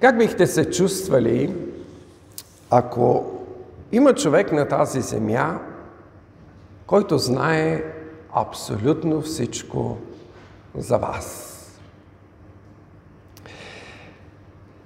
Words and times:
Как 0.00 0.18
бихте 0.18 0.46
се 0.46 0.70
чувствали, 0.70 1.54
ако 2.70 3.24
има 3.92 4.14
човек 4.14 4.52
на 4.52 4.68
тази 4.68 5.00
земя, 5.00 5.60
който 6.86 7.18
знае 7.18 7.84
абсолютно 8.34 9.20
всичко 9.22 9.96
за 10.76 10.96
вас? 10.96 11.44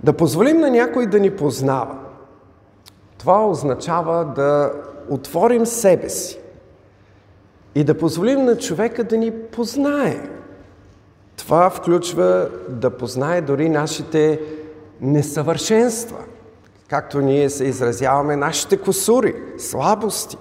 Да 0.01 0.13
позволим 0.13 0.61
на 0.61 0.71
някой 0.71 1.07
да 1.07 1.21
ни 1.21 1.37
познава. 1.37 1.99
Това 3.19 3.47
означава 3.47 4.25
да 4.25 4.73
отворим 5.09 5.67
себе 5.67 6.09
си 6.09 6.39
и 7.75 7.85
да 7.85 7.99
позволим 7.99 8.45
на 8.45 8.59
човека 8.59 9.05
да 9.05 9.17
ни 9.17 9.33
познае. 9.33 10.29
Това 11.37 11.71
включва 11.71 12.51
да 12.69 12.91
познае 12.91 13.41
дори 13.41 13.69
нашите 13.69 14.41
несъвършенства, 15.03 16.19
както 16.89 17.21
ние 17.21 17.51
се 17.51 17.65
изразяваме, 17.65 18.37
нашите 18.37 18.77
косури, 18.77 19.35
слабости. 19.59 20.37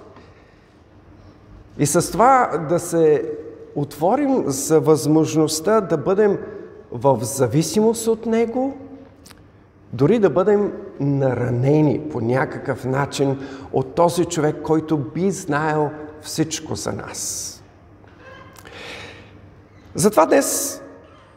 И 1.77 1.85
с 1.85 2.11
това 2.11 2.65
да 2.69 2.79
се 2.79 3.31
отворим 3.75 4.43
за 4.45 4.79
възможността 4.79 5.81
да 5.81 5.97
бъдем 5.97 6.37
в 6.91 7.19
зависимост 7.21 8.07
от 8.07 8.25
Него, 8.25 8.77
дори 9.93 10.19
да 10.19 10.29
бъдем 10.29 10.73
наранени 10.99 12.01
по 12.11 12.21
някакъв 12.21 12.85
начин 12.85 13.39
от 13.73 13.95
този 13.95 14.25
човек, 14.25 14.55
който 14.63 14.97
би 14.97 15.31
знаел 15.31 15.89
всичко 16.21 16.75
за 16.75 16.91
нас. 16.91 17.47
Затова 19.95 20.25
днес 20.25 20.81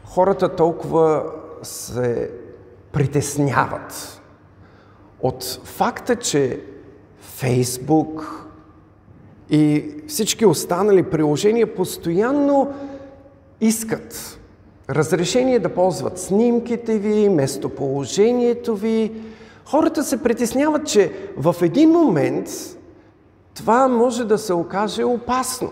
хората 0.05 0.57
толкова 0.57 1.25
се 1.63 2.31
притесняват 2.95 4.21
от 5.21 5.61
факта, 5.65 6.17
че 6.17 6.61
Фейсбук 7.21 8.47
и 9.51 9.95
всички 10.09 10.47
останали 10.47 11.03
приложения 11.03 11.75
постоянно 11.75 12.75
искат 13.61 14.39
разрешение 14.91 15.59
да 15.59 15.75
ползват 15.75 16.19
снимките 16.19 16.99
ви, 16.99 17.29
местоположението 17.29 18.77
ви. 18.77 19.13
Хората 19.65 20.05
се 20.05 20.23
притесняват, 20.23 20.87
че 20.87 21.13
в 21.37 21.57
един 21.63 21.91
момент 21.91 22.49
това 23.55 23.89
може 23.89 24.25
да 24.25 24.39
се 24.39 24.53
окаже 24.53 25.05
опасно. 25.05 25.71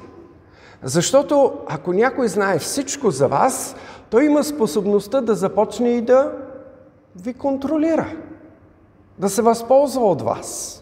Защото 0.83 1.53
ако 1.67 1.93
някой 1.93 2.29
знае 2.29 2.59
всичко 2.59 3.11
за 3.11 3.29
вас, 3.29 3.77
той 4.11 4.25
има 4.25 4.45
способността 4.45 5.21
да 5.21 5.35
започне 5.35 5.91
и 5.91 6.01
да 6.01 6.33
ви 7.17 7.35
контролира, 7.35 8.17
да 9.19 9.29
се 9.29 9.43
възползва 9.43 10.11
от 10.11 10.23
вас. 10.23 10.79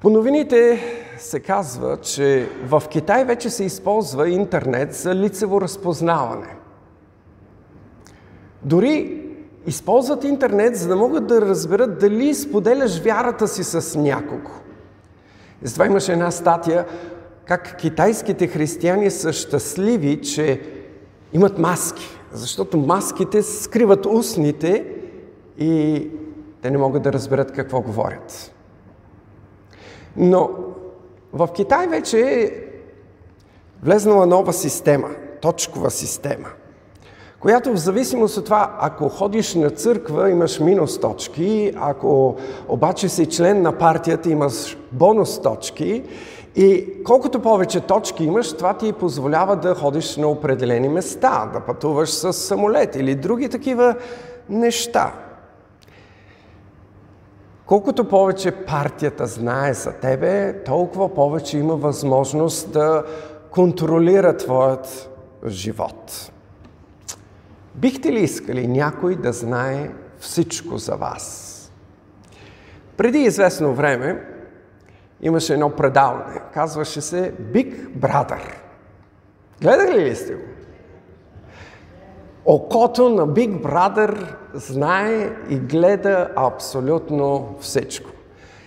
По 0.00 0.10
новините 0.10 0.80
се 1.18 1.40
казва, 1.40 1.96
че 1.96 2.48
в 2.64 2.82
Китай 2.90 3.24
вече 3.24 3.50
се 3.50 3.64
използва 3.64 4.28
интернет 4.28 4.94
за 4.94 5.14
лицево 5.14 5.60
разпознаване. 5.60 6.56
Дори 8.62 9.22
използват 9.66 10.24
интернет, 10.24 10.76
за 10.76 10.88
да 10.88 10.96
могат 10.96 11.26
да 11.26 11.40
разберат 11.40 11.98
дали 11.98 12.34
споделяш 12.34 13.00
вярата 13.00 13.48
си 13.48 13.64
с 13.64 13.98
някого. 13.98 14.50
Затова 15.62 15.86
имаше 15.86 16.12
една 16.12 16.30
статия 16.30 16.86
как 17.44 17.76
китайските 17.76 18.46
християни 18.46 19.10
са 19.10 19.32
щастливи, 19.32 20.22
че 20.22 20.62
имат 21.32 21.58
маски, 21.58 22.08
защото 22.32 22.76
маските 22.76 23.42
скриват 23.42 24.06
устните 24.06 24.84
и 25.58 26.08
те 26.62 26.70
не 26.70 26.78
могат 26.78 27.02
да 27.02 27.12
разберат 27.12 27.52
какво 27.52 27.80
говорят. 27.80 28.54
Но 30.16 30.50
в 31.32 31.48
Китай 31.54 31.86
вече 31.86 32.20
е 32.20 32.50
влезнала 33.82 34.26
нова 34.26 34.52
система, 34.52 35.08
точкова 35.40 35.90
система, 35.90 36.48
която 37.40 37.72
в 37.72 37.76
зависимост 37.76 38.36
от 38.36 38.44
това, 38.44 38.76
ако 38.80 39.08
ходиш 39.08 39.54
на 39.54 39.70
църква, 39.70 40.30
имаш 40.30 40.60
минус 40.60 41.00
точки, 41.00 41.72
ако 41.76 42.36
обаче 42.68 43.08
си 43.08 43.26
член 43.26 43.62
на 43.62 43.78
партията, 43.78 44.30
имаш 44.30 44.78
бонус 44.92 45.42
точки 45.42 46.02
и 46.56 46.88
колкото 47.04 47.42
повече 47.42 47.80
точки 47.80 48.24
имаш, 48.24 48.52
това 48.56 48.74
ти 48.74 48.92
позволява 48.92 49.56
да 49.56 49.74
ходиш 49.74 50.16
на 50.16 50.26
определени 50.26 50.88
места, 50.88 51.50
да 51.52 51.60
пътуваш 51.60 52.10
с 52.10 52.32
самолет 52.32 52.96
или 52.96 53.14
други 53.14 53.48
такива 53.48 53.94
неща. 54.48 55.12
Колкото 57.66 58.08
повече 58.08 58.50
партията 58.50 59.26
знае 59.26 59.74
за 59.74 59.92
тебе, 59.92 60.62
толкова 60.64 61.14
повече 61.14 61.58
има 61.58 61.76
възможност 61.76 62.72
да 62.72 63.04
контролира 63.50 64.36
твоят 64.36 65.10
живот. 65.46 66.30
Бихте 67.74 68.12
ли 68.12 68.20
искали 68.20 68.66
някой 68.66 69.16
да 69.16 69.32
знае 69.32 69.90
всичко 70.18 70.78
за 70.78 70.96
вас? 70.96 71.48
Преди 72.96 73.18
известно 73.18 73.74
време 73.74 74.31
имаше 75.22 75.52
едно 75.52 75.70
предаване. 75.70 76.40
Казваше 76.54 77.00
се 77.00 77.34
Big 77.34 77.88
Brother. 77.88 78.54
Гледали 79.62 80.04
ли 80.04 80.16
сте 80.16 80.34
го? 80.34 80.42
Окото 82.44 83.08
на 83.08 83.28
Big 83.28 83.62
Brother 83.62 84.34
знае 84.54 85.30
и 85.48 85.58
гледа 85.58 86.28
абсолютно 86.36 87.56
всичко. 87.60 88.10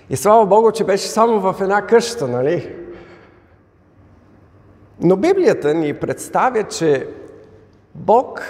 И 0.10 0.16
слава 0.16 0.46
Богу, 0.46 0.72
че 0.72 0.84
беше 0.84 1.08
само 1.08 1.40
в 1.40 1.62
една 1.62 1.82
къща, 1.82 2.28
нали? 2.28 2.76
Но 5.02 5.16
Библията 5.16 5.74
ни 5.74 5.94
представя, 5.94 6.64
че 6.64 7.08
Бог 7.96 8.42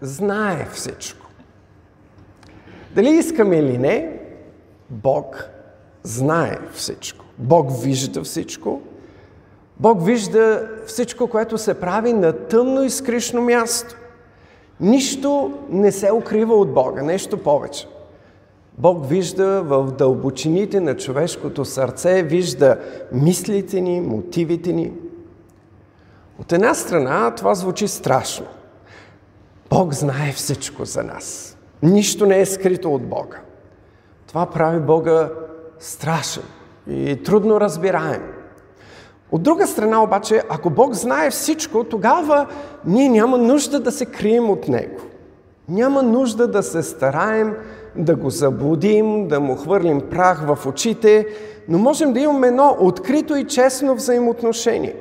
знае 0.00 0.66
всичко. 0.72 1.26
Дали 2.94 3.08
искаме 3.08 3.56
или 3.56 3.78
не, 3.78 4.20
Бог 4.90 5.48
знае 6.02 6.58
всичко. 6.72 7.24
Бог 7.42 7.82
вижда 7.82 8.22
всичко. 8.22 8.80
Бог 9.80 10.04
вижда 10.04 10.68
всичко, 10.86 11.26
което 11.26 11.58
се 11.58 11.80
прави 11.80 12.12
на 12.12 12.32
тъмно 12.32 12.82
и 12.82 12.90
скришно 12.90 13.42
място. 13.42 13.96
Нищо 14.80 15.58
не 15.68 15.92
се 15.92 16.12
укрива 16.12 16.54
от 16.54 16.74
Бога, 16.74 17.02
нещо 17.02 17.42
повече. 17.42 17.88
Бог 18.78 19.08
вижда 19.08 19.62
в 19.62 19.92
дълбочините 19.92 20.80
на 20.80 20.96
човешкото 20.96 21.64
сърце, 21.64 22.22
вижда 22.22 22.78
мислите 23.12 23.80
ни, 23.80 24.00
мотивите 24.00 24.72
ни. 24.72 24.92
От 26.40 26.52
една 26.52 26.74
страна 26.74 27.34
това 27.34 27.54
звучи 27.54 27.88
страшно. 27.88 28.46
Бог 29.70 29.94
знае 29.94 30.32
всичко 30.32 30.84
за 30.84 31.02
нас. 31.02 31.56
Нищо 31.82 32.26
не 32.26 32.40
е 32.40 32.46
скрито 32.46 32.94
от 32.94 33.02
Бога. 33.02 33.40
Това 34.26 34.46
прави 34.46 34.80
Бога 34.80 35.30
страшен 35.78 36.42
и 36.90 37.22
трудно 37.22 37.60
разбираем. 37.60 38.22
От 39.32 39.42
друга 39.42 39.66
страна 39.66 40.02
обаче, 40.02 40.42
ако 40.50 40.70
Бог 40.70 40.94
знае 40.94 41.30
всичко, 41.30 41.84
тогава 41.84 42.46
ние 42.84 43.08
няма 43.08 43.38
нужда 43.38 43.80
да 43.80 43.92
се 43.92 44.06
крием 44.06 44.50
от 44.50 44.68
Него. 44.68 45.00
Няма 45.68 46.02
нужда 46.02 46.48
да 46.48 46.62
се 46.62 46.82
стараем 46.82 47.56
да 47.96 48.16
го 48.16 48.30
заблудим, 48.30 49.28
да 49.28 49.40
му 49.40 49.56
хвърлим 49.56 50.00
прах 50.10 50.46
в 50.46 50.66
очите, 50.66 51.26
но 51.68 51.78
можем 51.78 52.12
да 52.12 52.20
имаме 52.20 52.46
едно 52.46 52.76
открито 52.80 53.36
и 53.36 53.46
честно 53.46 53.94
взаимоотношение. 53.94 54.96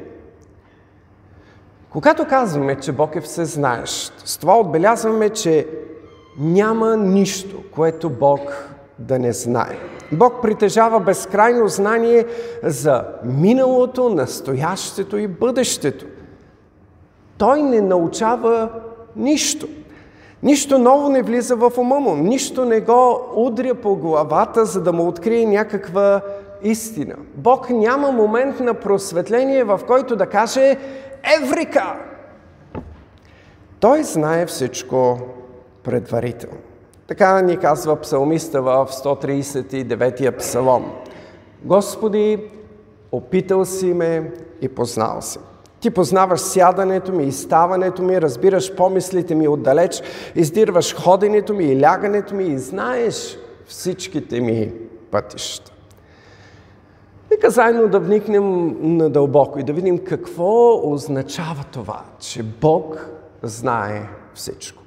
Когато 1.89 2.27
казваме, 2.27 2.79
че 2.79 2.91
Бог 2.91 3.15
е 3.15 3.21
всезнаещ, 3.21 4.13
с 4.25 4.37
това 4.37 4.59
отбелязваме, 4.59 5.29
че 5.29 5.67
няма 6.39 6.97
нищо, 6.97 7.63
което 7.71 8.09
Бог 8.09 8.69
да 8.99 9.19
не 9.19 9.33
знае. 9.33 9.90
Бог 10.11 10.41
притежава 10.41 10.99
безкрайно 10.99 11.67
знание 11.67 12.25
за 12.63 13.03
миналото, 13.23 14.09
настоящето 14.09 15.17
и 15.17 15.27
бъдещето. 15.27 16.05
Той 17.37 17.61
не 17.61 17.81
научава 17.81 18.69
нищо. 19.15 19.67
Нищо 20.43 20.79
ново 20.79 21.09
не 21.09 21.21
влиза 21.21 21.55
в 21.55 21.71
ума 21.77 21.99
му, 21.99 22.15
нищо 22.15 22.65
не 22.65 22.79
го 22.79 23.21
удря 23.35 23.75
по 23.75 23.95
главата, 23.95 24.65
за 24.65 24.81
да 24.81 24.93
му 24.93 25.07
открие 25.07 25.45
някаква 25.45 26.21
истина. 26.63 27.15
Бог 27.35 27.69
няма 27.69 28.11
момент 28.11 28.59
на 28.59 28.73
просветление, 28.73 29.63
в 29.63 29.79
който 29.87 30.15
да 30.15 30.25
каже 30.25 30.77
Еврика! 31.41 31.95
Той 33.79 34.03
знае 34.03 34.45
всичко 34.45 35.19
предварително. 35.83 36.70
Така 37.11 37.41
ни 37.41 37.57
казва 37.57 38.01
псалмиста 38.01 38.61
в 38.61 38.87
139-я 38.91 40.37
псалом. 40.37 40.91
Господи, 41.63 42.51
опитал 43.11 43.65
си 43.65 43.93
ме 43.93 44.31
и 44.61 44.69
познал 44.69 45.21
си. 45.21 45.39
Ти 45.79 45.89
познаваш 45.89 46.39
сядането 46.39 47.11
ми 47.11 47.23
и 47.23 47.31
ставането 47.31 48.01
ми, 48.01 48.21
разбираш 48.21 48.75
помислите 48.75 49.35
ми 49.35 49.47
отдалеч, 49.47 50.01
издирваш 50.35 50.95
ходенето 50.95 51.53
ми 51.53 51.63
и 51.63 51.81
лягането 51.81 52.35
ми 52.35 52.43
и 52.43 52.57
знаеш 52.57 53.37
всичките 53.65 54.41
ми 54.41 54.73
пътища. 55.11 55.71
Нека 57.31 57.49
заедно 57.49 57.87
да 57.87 57.99
вникнем 57.99 58.77
надълбоко 58.97 59.59
и 59.59 59.63
да 59.63 59.73
видим 59.73 59.97
какво 59.97 60.81
означава 60.93 61.63
това, 61.71 62.03
че 62.19 62.43
Бог 62.43 63.09
знае 63.43 64.09
всичко. 64.33 64.80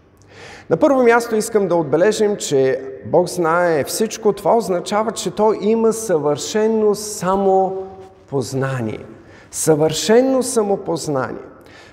На 0.70 0.76
първо 0.76 1.02
място 1.02 1.36
искам 1.36 1.68
да 1.68 1.74
отбележим, 1.74 2.36
че 2.36 2.80
Бог 3.06 3.28
знае 3.28 3.84
всичко. 3.84 4.32
Това 4.32 4.56
означава, 4.56 5.12
че 5.12 5.30
Той 5.30 5.58
има 5.60 5.92
съвършено 5.92 6.94
самопознание. 6.94 9.04
Съвършено 9.50 10.42
самопознание. 10.42 11.42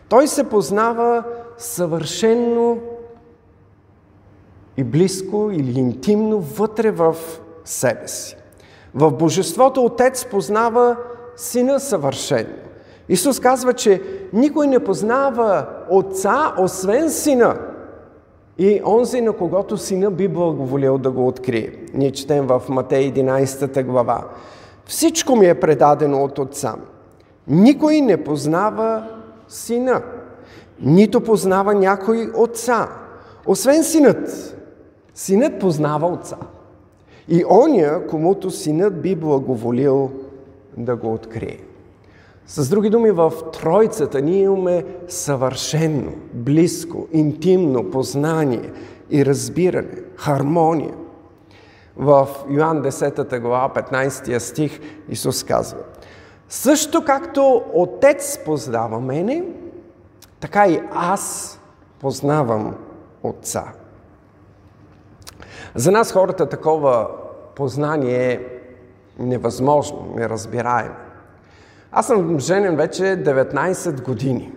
Той 0.09 0.27
се 0.27 0.43
познава 0.43 1.23
съвършено 1.57 2.77
и 4.77 4.83
близко 4.83 5.49
или 5.53 5.79
интимно 5.79 6.39
вътре 6.39 6.91
в 6.91 7.15
себе 7.65 8.07
си. 8.07 8.37
В 8.93 9.11
Божеството 9.11 9.85
Отец 9.85 10.25
познава 10.25 10.97
Сина 11.35 11.79
съвършено. 11.79 12.53
Исус 13.09 13.39
казва, 13.39 13.73
че 13.73 14.01
никой 14.33 14.67
не 14.67 14.83
познава 14.83 15.65
Отца, 15.89 16.53
освен 16.59 17.09
Сина. 17.09 17.55
И 18.61 18.81
онзи, 18.85 19.21
на 19.21 19.33
когото 19.33 19.77
Сина 19.77 20.11
би 20.11 20.27
благоволил 20.27 20.97
да 20.97 21.11
го 21.11 21.27
открие. 21.27 21.73
Ние 21.93 22.11
четем 22.11 22.47
в 22.47 22.61
Матей 22.69 23.13
11 23.13 23.83
глава. 23.83 24.23
Всичко 24.85 25.35
ми 25.35 25.45
е 25.45 25.59
предадено 25.59 26.23
от 26.23 26.39
Отца. 26.39 26.75
Никой 27.47 28.01
не 28.01 28.23
познава 28.23 29.07
Сина, 29.47 30.01
нито 30.81 31.21
познава 31.21 31.73
някой 31.73 32.29
Отца, 32.35 32.89
освен 33.45 33.83
Синът. 33.83 34.57
Синът 35.15 35.59
познава 35.59 36.07
Отца. 36.07 36.37
И 37.27 37.45
оня, 37.49 38.07
комуто 38.09 38.51
синът 38.51 39.01
би 39.01 39.15
благоволил 39.15 40.11
да 40.77 40.95
го 40.95 41.13
открие. 41.13 41.59
С 42.53 42.69
други 42.69 42.89
думи, 42.89 43.11
в 43.11 43.33
Тройцата 43.53 44.21
ние 44.21 44.41
имаме 44.41 44.85
съвършено, 45.07 46.11
близко, 46.33 47.07
интимно 47.11 47.91
познание 47.91 48.71
и 49.09 49.25
разбиране, 49.25 50.03
хармония. 50.15 50.93
В 51.97 52.27
Йоанн 52.49 52.83
10 52.83 53.39
глава, 53.39 53.69
15 53.75 54.37
стих, 54.37 54.79
Исус 55.09 55.43
казва 55.43 55.79
Също 56.49 57.05
както 57.05 57.63
Отец 57.73 58.39
познава 58.45 58.99
мене, 58.99 59.43
така 60.39 60.67
и 60.67 60.81
аз 60.91 61.59
познавам 61.99 62.75
Отца. 63.23 63.63
За 65.75 65.91
нас 65.91 66.11
хората 66.11 66.49
такова 66.49 67.07
познание 67.55 68.31
е 68.31 68.39
невъзможно, 69.19 70.13
неразбираемо. 70.15 71.10
Аз 71.91 72.07
съм 72.07 72.39
женен 72.39 72.75
вече 72.75 73.03
19 73.03 74.01
години. 74.01 74.51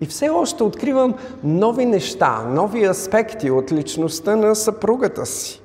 И 0.00 0.06
все 0.06 0.28
още 0.28 0.62
откривам 0.62 1.14
нови 1.44 1.86
неща, 1.86 2.42
нови 2.48 2.84
аспекти 2.84 3.50
от 3.50 3.72
личността 3.72 4.36
на 4.36 4.54
съпругата 4.54 5.26
си. 5.26 5.62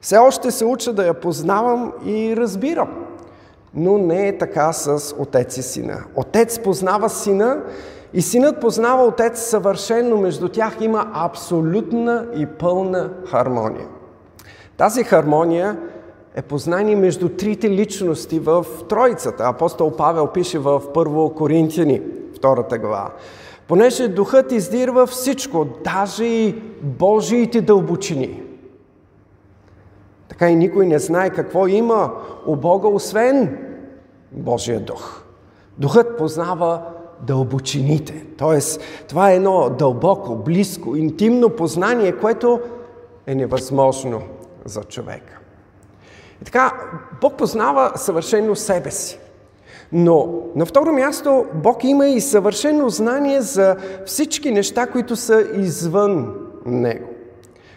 Все 0.00 0.16
още 0.16 0.50
се 0.50 0.64
уча 0.64 0.92
да 0.92 1.06
я 1.06 1.14
познавам 1.14 1.92
и 2.06 2.36
разбирам. 2.36 3.06
Но 3.74 3.98
не 3.98 4.28
е 4.28 4.38
така 4.38 4.72
с 4.72 5.14
отец 5.18 5.56
и 5.56 5.62
сина. 5.62 6.04
Отец 6.14 6.58
познава 6.58 7.10
сина 7.10 7.60
и 8.14 8.22
синът 8.22 8.60
познава 8.60 9.04
отец 9.04 9.40
съвършено. 9.40 10.16
Между 10.16 10.48
тях 10.48 10.76
има 10.80 11.10
абсолютна 11.14 12.26
и 12.36 12.46
пълна 12.46 13.10
хармония. 13.30 13.86
Тази 14.76 15.04
хармония 15.04 15.78
е 16.34 16.42
познание 16.42 16.96
между 16.96 17.28
трите 17.28 17.70
личности 17.70 18.38
в 18.38 18.66
Троицата. 18.88 19.44
Апостол 19.44 19.96
Павел 19.96 20.26
пише 20.26 20.58
в 20.58 20.80
1 20.80 21.34
Коринтияни, 21.34 22.02
втората 22.36 22.78
глава. 22.78 23.10
Понеже 23.68 24.08
Духът 24.08 24.52
издирва 24.52 25.06
всичко, 25.06 25.66
даже 25.84 26.24
и 26.24 26.62
Божиите 26.82 27.60
дълбочини. 27.60 28.42
Така 30.28 30.50
и 30.50 30.54
никой 30.54 30.86
не 30.86 30.98
знае 30.98 31.30
какво 31.30 31.66
има 31.66 32.12
у 32.46 32.56
Бога, 32.56 32.88
освен 32.88 33.58
Божия 34.32 34.80
Дух. 34.80 35.22
Духът 35.78 36.18
познава 36.18 36.82
дълбочините. 37.20 38.26
Тоест, 38.38 38.80
това 39.08 39.30
е 39.30 39.36
едно 39.36 39.70
дълбоко, 39.70 40.36
близко, 40.36 40.96
интимно 40.96 41.50
познание, 41.50 42.12
което 42.12 42.60
е 43.26 43.34
невъзможно 43.34 44.22
за 44.64 44.84
човека. 44.84 45.41
И 46.42 46.44
така, 46.44 46.72
Бог 47.20 47.36
познава 47.36 47.92
съвършено 47.96 48.56
себе 48.56 48.90
си. 48.90 49.18
Но 49.92 50.28
на 50.56 50.66
второ 50.66 50.92
място, 50.92 51.46
Бог 51.54 51.84
има 51.84 52.06
и 52.06 52.20
съвършено 52.20 52.88
знание 52.88 53.40
за 53.40 53.76
всички 54.06 54.50
неща, 54.50 54.86
които 54.86 55.16
са 55.16 55.46
извън 55.54 56.34
Него. 56.66 57.08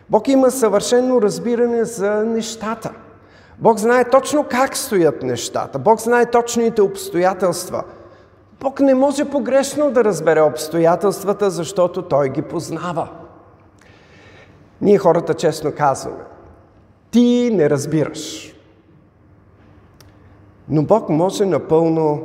Бог 0.10 0.28
има 0.28 0.52
съвършено 0.52 1.22
разбиране 1.22 1.86
за 1.86 2.10
нещата. 2.10 2.92
Бог 3.60 3.78
знае 3.78 4.10
точно 4.10 4.46
как 4.50 4.78
стоят 4.78 5.24
нещата. 5.24 5.80
Бог 5.80 6.02
знае 6.02 6.26
точните 6.26 6.82
обстоятелства. 6.82 7.84
Бог 8.60 8.80
не 8.80 8.96
може 8.96 9.26
погрешно 9.26 9.92
да 9.92 10.04
разбере 10.04 10.42
обстоятелствата, 10.42 11.50
защото 11.50 12.02
Той 12.02 12.30
ги 12.30 12.42
познава. 12.42 13.08
Ние 14.82 14.98
хората 14.98 15.34
честно 15.34 15.72
казваме, 15.78 16.24
ти 17.12 17.50
не 17.54 17.70
разбираш. 17.70 18.55
Но 20.70 20.84
Бог 20.84 21.10
може 21.10 21.46
напълно 21.46 22.24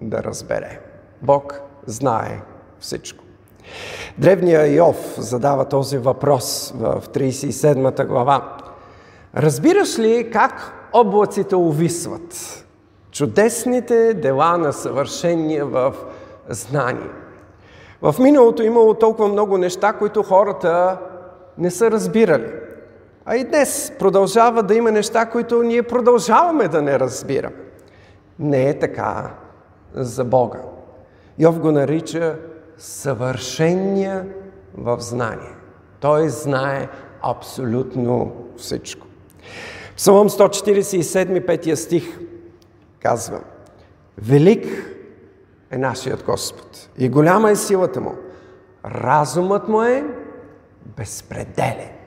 да 0.00 0.22
разбере. 0.22 0.80
Бог 1.22 1.60
знае 1.86 2.40
всичко. 2.80 3.24
Древният 4.18 4.70
Йов 4.70 5.14
задава 5.18 5.64
този 5.64 5.98
въпрос 5.98 6.74
в 6.76 7.02
37 7.14 8.06
глава. 8.06 8.56
Разбираш 9.36 9.98
ли 9.98 10.30
как 10.32 10.72
облаците 10.92 11.56
увисват? 11.56 12.64
Чудесните 13.10 14.14
дела 14.14 14.58
на 14.58 14.72
съвършение 14.72 15.64
в 15.64 15.94
знание. 16.48 17.10
В 18.02 18.14
миналото 18.18 18.62
имало 18.62 18.94
толкова 18.94 19.28
много 19.28 19.58
неща, 19.58 19.92
които 19.92 20.22
хората 20.22 20.98
не 21.58 21.70
са 21.70 21.90
разбирали. 21.90 22.52
А 23.24 23.36
и 23.36 23.44
днес 23.44 23.92
продължава 23.98 24.62
да 24.62 24.74
има 24.74 24.90
неща, 24.90 25.26
които 25.26 25.62
ние 25.62 25.82
продължаваме 25.82 26.68
да 26.68 26.82
не 26.82 26.98
разбираме. 26.98 27.69
Не 28.40 28.68
е 28.68 28.78
така 28.78 29.34
за 29.94 30.24
Бога. 30.24 30.58
Йов 31.38 31.60
го 31.60 31.72
нарича 31.72 32.38
съвършения 32.78 34.26
в 34.74 35.00
знание. 35.00 35.54
Той 36.00 36.28
знае 36.28 36.88
абсолютно 37.22 38.32
всичко. 38.56 39.06
Псалом 39.96 40.28
147, 40.28 41.46
5 41.46 41.74
стих 41.74 42.18
казва 43.00 43.40
Велик 44.18 44.66
е 45.70 45.78
нашият 45.78 46.24
Господ 46.24 46.88
и 46.98 47.08
голяма 47.08 47.50
е 47.50 47.56
силата 47.56 48.00
му. 48.00 48.14
Разумът 48.84 49.68
му 49.68 49.82
е 49.82 50.04
безпределен 50.96 52.00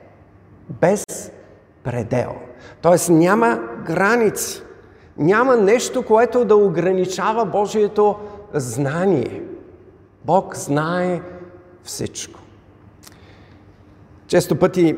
без 0.70 1.04
предел. 1.82 2.34
Тоест 2.82 3.10
няма 3.10 3.60
граници. 3.86 4.62
Няма 5.18 5.56
нещо, 5.56 6.02
което 6.02 6.44
да 6.44 6.56
ограничава 6.56 7.44
Божието 7.44 8.16
знание. 8.54 9.42
Бог 10.24 10.56
знае 10.56 11.20
всичко. 11.82 12.40
Често 14.26 14.58
пъти 14.58 14.96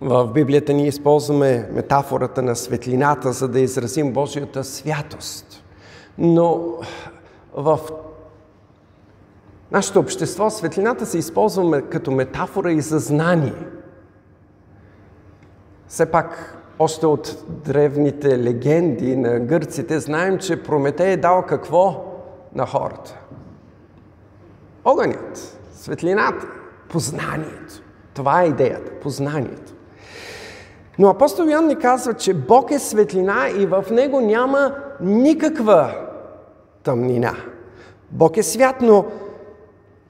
в 0.00 0.26
Библията 0.26 0.72
ние 0.72 0.86
използваме 0.86 1.68
метафората 1.72 2.42
на 2.42 2.56
светлината, 2.56 3.32
за 3.32 3.48
да 3.48 3.60
изразим 3.60 4.12
Божията 4.12 4.64
святост. 4.64 5.64
Но 6.18 6.74
в 7.54 7.80
нашето 9.72 10.00
общество 10.00 10.50
светлината 10.50 11.06
се 11.06 11.18
използва 11.18 11.82
като 11.82 12.10
метафора 12.10 12.72
и 12.72 12.80
за 12.80 12.98
знание– 12.98 13.54
все 15.88 16.06
пак, 16.06 16.56
още 16.78 17.06
от 17.06 17.44
древните 17.48 18.38
легенди 18.38 19.16
на 19.16 19.40
гърците, 19.40 20.00
знаем, 20.00 20.38
че 20.38 20.62
Прометей 20.62 21.12
е 21.12 21.16
дал 21.16 21.42
какво 21.42 22.04
на 22.54 22.66
хората? 22.66 23.18
Огънят, 24.84 25.58
светлината, 25.72 26.46
познанието. 26.88 27.82
Това 28.14 28.42
е 28.42 28.46
идеята, 28.46 28.90
познанието. 29.02 29.72
Но 30.98 31.08
апостол 31.08 31.44
Йоан 31.44 31.66
ни 31.66 31.76
казва, 31.76 32.14
че 32.14 32.34
Бог 32.34 32.70
е 32.70 32.78
светлина 32.78 33.48
и 33.58 33.66
в 33.66 33.84
него 33.90 34.20
няма 34.20 34.74
никаква 35.00 35.94
тъмнина. 36.82 37.34
Бог 38.10 38.36
е 38.36 38.42
свят, 38.42 38.76
но 38.80 39.04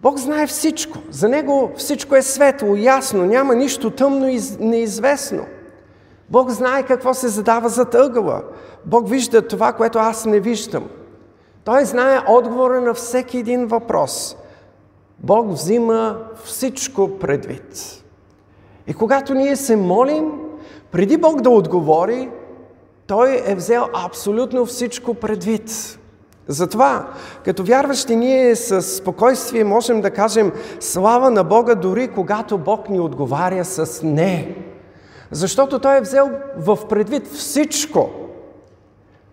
Бог 0.02 0.18
знае 0.18 0.46
всичко. 0.46 0.98
За 1.10 1.28
Него 1.28 1.72
всичко 1.76 2.16
е 2.16 2.22
светло, 2.22 2.76
ясно, 2.76 3.24
няма 3.24 3.54
нищо 3.54 3.90
тъмно 3.90 4.28
и 4.28 4.40
неизвестно. 4.60 5.46
Бог 6.30 6.50
знае 6.50 6.82
какво 6.82 7.14
се 7.14 7.28
задава 7.28 7.68
зад 7.68 7.94
ъгъла. 7.94 8.42
Бог 8.84 9.08
вижда 9.08 9.48
това, 9.48 9.72
което 9.72 9.98
аз 9.98 10.26
не 10.26 10.40
виждам. 10.40 10.84
Той 11.64 11.84
знае 11.84 12.20
отговора 12.28 12.80
на 12.80 12.94
всеки 12.94 13.38
един 13.38 13.66
въпрос. 13.66 14.36
Бог 15.18 15.50
взима 15.50 16.18
всичко 16.44 17.18
предвид. 17.18 18.02
И 18.86 18.94
когато 18.94 19.34
ние 19.34 19.56
се 19.56 19.76
молим, 19.76 20.32
преди 20.90 21.16
Бог 21.16 21.40
да 21.40 21.50
отговори, 21.50 22.30
Той 23.06 23.42
е 23.46 23.54
взел 23.54 23.84
абсолютно 24.06 24.66
всичко 24.66 25.14
предвид. 25.14 25.98
Затова, 26.48 27.08
като 27.44 27.64
вярващи, 27.64 28.16
ние 28.16 28.56
с 28.56 28.82
спокойствие 28.82 29.64
можем 29.64 30.00
да 30.00 30.10
кажем 30.10 30.52
слава 30.80 31.30
на 31.30 31.44
Бога, 31.44 31.74
дори 31.74 32.08
когато 32.08 32.58
Бог 32.58 32.88
ни 32.88 33.00
отговаря 33.00 33.64
с 33.64 34.02
не. 34.02 34.56
Защото 35.30 35.78
Той 35.78 35.98
е 35.98 36.00
взел 36.00 36.30
в 36.56 36.78
предвид 36.88 37.26
всичко, 37.26 38.10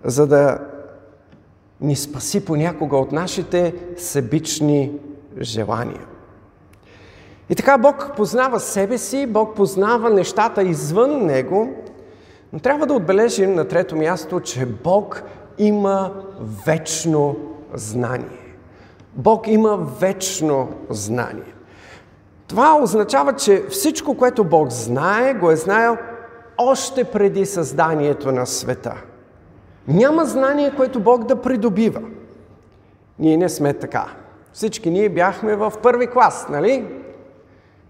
за 0.03 0.27
да 0.27 0.59
ни 1.81 1.95
спаси 1.95 2.45
понякога 2.45 2.97
от 2.97 3.12
нашите 3.12 3.73
себични 3.97 4.91
желания. 5.41 6.05
И 7.50 7.55
така 7.55 7.77
Бог 7.77 8.12
познава 8.15 8.59
себе 8.59 8.97
си, 8.97 9.27
Бог 9.27 9.55
познава 9.55 10.09
нещата 10.09 10.63
извън 10.63 11.25
Него, 11.25 11.69
но 12.53 12.59
трябва 12.59 12.85
да 12.85 12.93
отбележим 12.93 13.53
на 13.53 13.67
трето 13.67 13.95
място, 13.95 14.39
че 14.39 14.65
Бог 14.65 15.23
има 15.57 16.13
вечно 16.65 17.35
знание. 17.73 18.55
Бог 19.13 19.47
има 19.47 19.77
вечно 20.00 20.69
знание. 20.89 21.52
Това 22.47 22.79
означава, 22.81 23.33
че 23.33 23.63
всичко, 23.69 24.17
което 24.17 24.43
Бог 24.43 24.69
знае, 24.69 25.33
го 25.33 25.51
е 25.51 25.55
знаел 25.55 25.97
още 26.57 27.03
преди 27.03 27.45
създанието 27.45 28.31
на 28.31 28.45
света. 28.45 28.95
Няма 29.88 30.25
знание, 30.25 30.73
което 30.75 31.00
Бог 31.00 31.23
да 31.23 31.41
придобива. 31.41 32.01
Ние 33.19 33.38
не 33.38 33.50
сме 33.50 33.73
така. 33.73 34.05
Всички 34.53 34.89
ние 34.89 35.09
бяхме 35.09 35.55
в 35.55 35.73
първи 35.83 36.07
клас, 36.07 36.47
нали? 36.50 36.85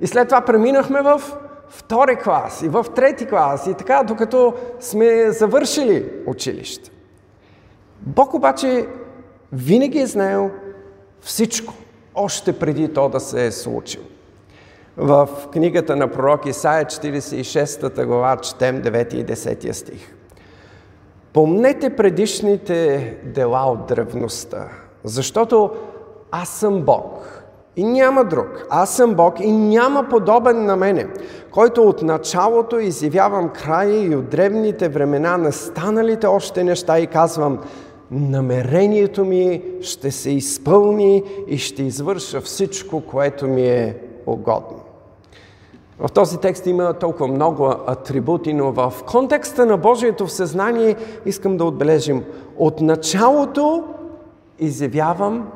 И 0.01 0.07
след 0.07 0.27
това 0.27 0.41
преминахме 0.41 1.01
в 1.01 1.22
втори 1.69 2.15
клас 2.15 2.62
и 2.62 2.69
в 2.69 2.86
трети 2.95 3.25
клас 3.25 3.67
и 3.67 3.74
така, 3.74 4.03
докато 4.03 4.53
сме 4.79 5.31
завършили 5.31 6.12
училище. 6.27 6.91
Бог 8.00 8.33
обаче 8.33 8.88
винаги 9.51 10.00
е 10.00 10.07
знаел 10.07 10.51
всичко, 11.22 11.74
още 12.15 12.60
преди 12.60 12.93
то 12.93 13.10
да 13.10 13.19
се 13.19 13.45
е 13.45 13.51
случило. 13.51 14.05
В 14.97 15.29
книгата 15.53 15.95
на 15.95 16.07
пророк 16.07 16.45
Исаия 16.45 16.85
46 16.85 18.05
глава 18.05 18.38
четем 18.38 18.81
9 18.81 19.13
и 19.13 19.25
10 19.25 19.71
стих. 19.71 20.15
Помнете 21.33 21.95
предишните 21.95 23.17
дела 23.23 23.71
от 23.71 23.88
древността, 23.88 24.69
защото 25.03 25.71
аз 26.31 26.50
съм 26.50 26.81
Бог 26.81 27.43
и 27.75 27.83
няма 27.83 28.23
друг. 28.23 28.65
Аз 28.69 28.95
съм 28.95 29.15
Бог 29.15 29.39
и 29.39 29.51
няма 29.51 30.07
подобен 30.09 30.65
на 30.65 30.75
мене, 30.75 31.07
който 31.51 31.83
от 31.83 32.01
началото 32.01 32.79
изявявам 32.79 33.50
края 33.50 34.05
и 34.05 34.15
от 34.15 34.29
древните 34.29 34.89
времена 34.89 35.38
на 35.38 35.51
станалите 35.51 36.27
още 36.27 36.63
неща 36.63 37.00
и 37.00 37.07
казвам 37.07 37.59
намерението 38.12 39.25
ми 39.25 39.63
ще 39.81 40.12
се 40.12 40.29
изпълни 40.29 41.23
и 41.47 41.57
ще 41.57 41.83
извърша 41.83 42.41
всичко, 42.41 43.01
което 43.01 43.47
ми 43.47 43.67
е 43.67 43.97
угодно. 44.25 44.80
В 46.00 46.12
този 46.12 46.38
текст 46.38 46.65
има 46.65 46.94
толкова 46.94 47.27
много 47.27 47.74
атрибути, 47.88 48.53
но 48.53 48.72
в 48.72 48.94
контекста 49.12 49.65
на 49.65 49.77
Божието 49.77 50.27
всезнание 50.27 50.96
искам 51.25 51.58
да 51.58 51.65
отбележим 51.65 52.24
от 52.58 52.82
началото 52.82 53.84
изявявам 54.60 55.51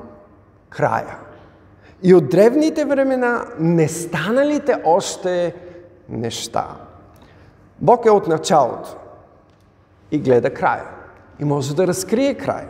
края. 0.69 1.17
И 2.03 2.15
от 2.15 2.29
древните 2.29 2.85
времена 2.85 3.45
не 3.59 3.87
станалите 3.87 4.81
още 4.85 5.55
неща. 6.09 6.67
Бог 7.81 8.05
е 8.05 8.09
от 8.09 8.27
началото 8.27 8.95
и 10.11 10.19
гледа 10.19 10.53
края. 10.53 10.85
И 11.39 11.45
може 11.45 11.75
да 11.75 11.87
разкрие 11.87 12.33
край. 12.33 12.65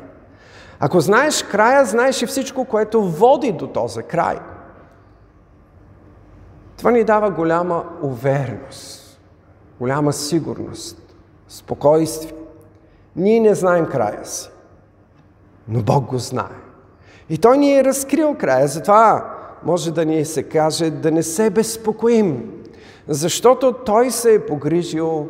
Ако 0.79 0.99
знаеш 0.99 1.43
края, 1.43 1.85
знаеш 1.85 2.21
и 2.21 2.25
всичко, 2.25 2.65
което 2.65 3.01
води 3.01 3.51
до 3.51 3.67
този 3.67 4.03
край. 4.03 4.39
Това 6.77 6.91
ни 6.91 7.03
дава 7.03 7.31
голяма 7.31 7.83
увереност, 8.01 9.19
голяма 9.79 10.13
сигурност, 10.13 11.15
спокойствие. 11.47 12.33
Ние 13.15 13.39
не 13.39 13.55
знаем 13.55 13.85
края 13.85 14.25
си, 14.25 14.49
но 15.67 15.81
Бог 15.81 16.05
го 16.05 16.17
знае. 16.17 16.57
И 17.29 17.37
Той 17.37 17.57
ни 17.57 17.79
е 17.79 17.83
разкрил 17.83 18.35
края, 18.35 18.67
затова 18.67 19.33
може 19.63 19.91
да 19.91 20.05
ни 20.05 20.25
се 20.25 20.43
каже 20.43 20.89
да 20.89 21.11
не 21.11 21.23
се 21.23 21.49
безпокоим, 21.49 22.51
защото 23.07 23.73
Той 23.73 24.11
се 24.11 24.33
е 24.33 24.45
погрижил 24.45 25.29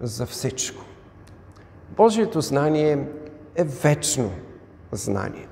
за 0.00 0.26
всичко. 0.26 0.82
Божието 1.96 2.40
знание 2.40 3.06
е 3.56 3.64
вечно 3.64 4.30
знание. 4.92 5.46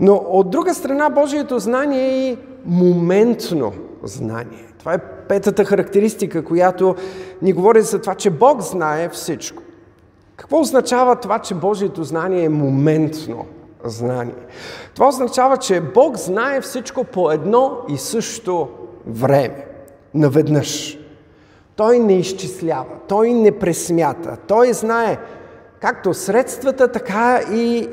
Но 0.00 0.14
от 0.14 0.50
друга 0.50 0.74
страна, 0.74 1.10
Божието 1.10 1.58
знание 1.58 2.02
е 2.02 2.28
и 2.30 2.38
моментно 2.64 3.72
знание. 4.06 4.66
Това 4.78 4.94
е 4.94 4.98
петата 5.28 5.64
характеристика, 5.64 6.44
която 6.44 6.94
ни 7.42 7.52
говори 7.52 7.82
за 7.82 8.00
това, 8.00 8.14
че 8.14 8.30
Бог 8.30 8.60
знае 8.60 9.08
всичко. 9.08 9.62
Какво 10.36 10.60
означава 10.60 11.16
това, 11.16 11.38
че 11.38 11.54
Божието 11.54 12.04
знание 12.04 12.44
е 12.44 12.48
моментно 12.48 13.46
знание? 13.84 14.46
Това 14.94 15.08
означава, 15.08 15.56
че 15.56 15.80
Бог 15.80 16.16
знае 16.16 16.60
всичко 16.60 17.04
по 17.04 17.30
едно 17.30 17.78
и 17.88 17.96
също 17.96 18.68
време. 19.06 19.66
Наведнъж. 20.14 20.98
Той 21.76 21.98
не 21.98 22.18
изчислява, 22.18 22.94
той 23.08 23.32
не 23.32 23.58
пресмята, 23.58 24.36
той 24.46 24.72
знае 24.72 25.18
както 25.80 26.14
средствата, 26.14 26.92
така 26.92 27.40
и 27.52 27.78
е, 27.78 27.88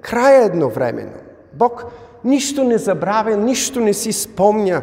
края 0.00 0.44
едновременно. 0.44 1.18
Бог 1.52 1.84
нищо 2.24 2.64
не 2.64 2.78
забравя, 2.78 3.36
нищо 3.36 3.80
не 3.80 3.92
си 3.92 4.12
спомня, 4.12 4.82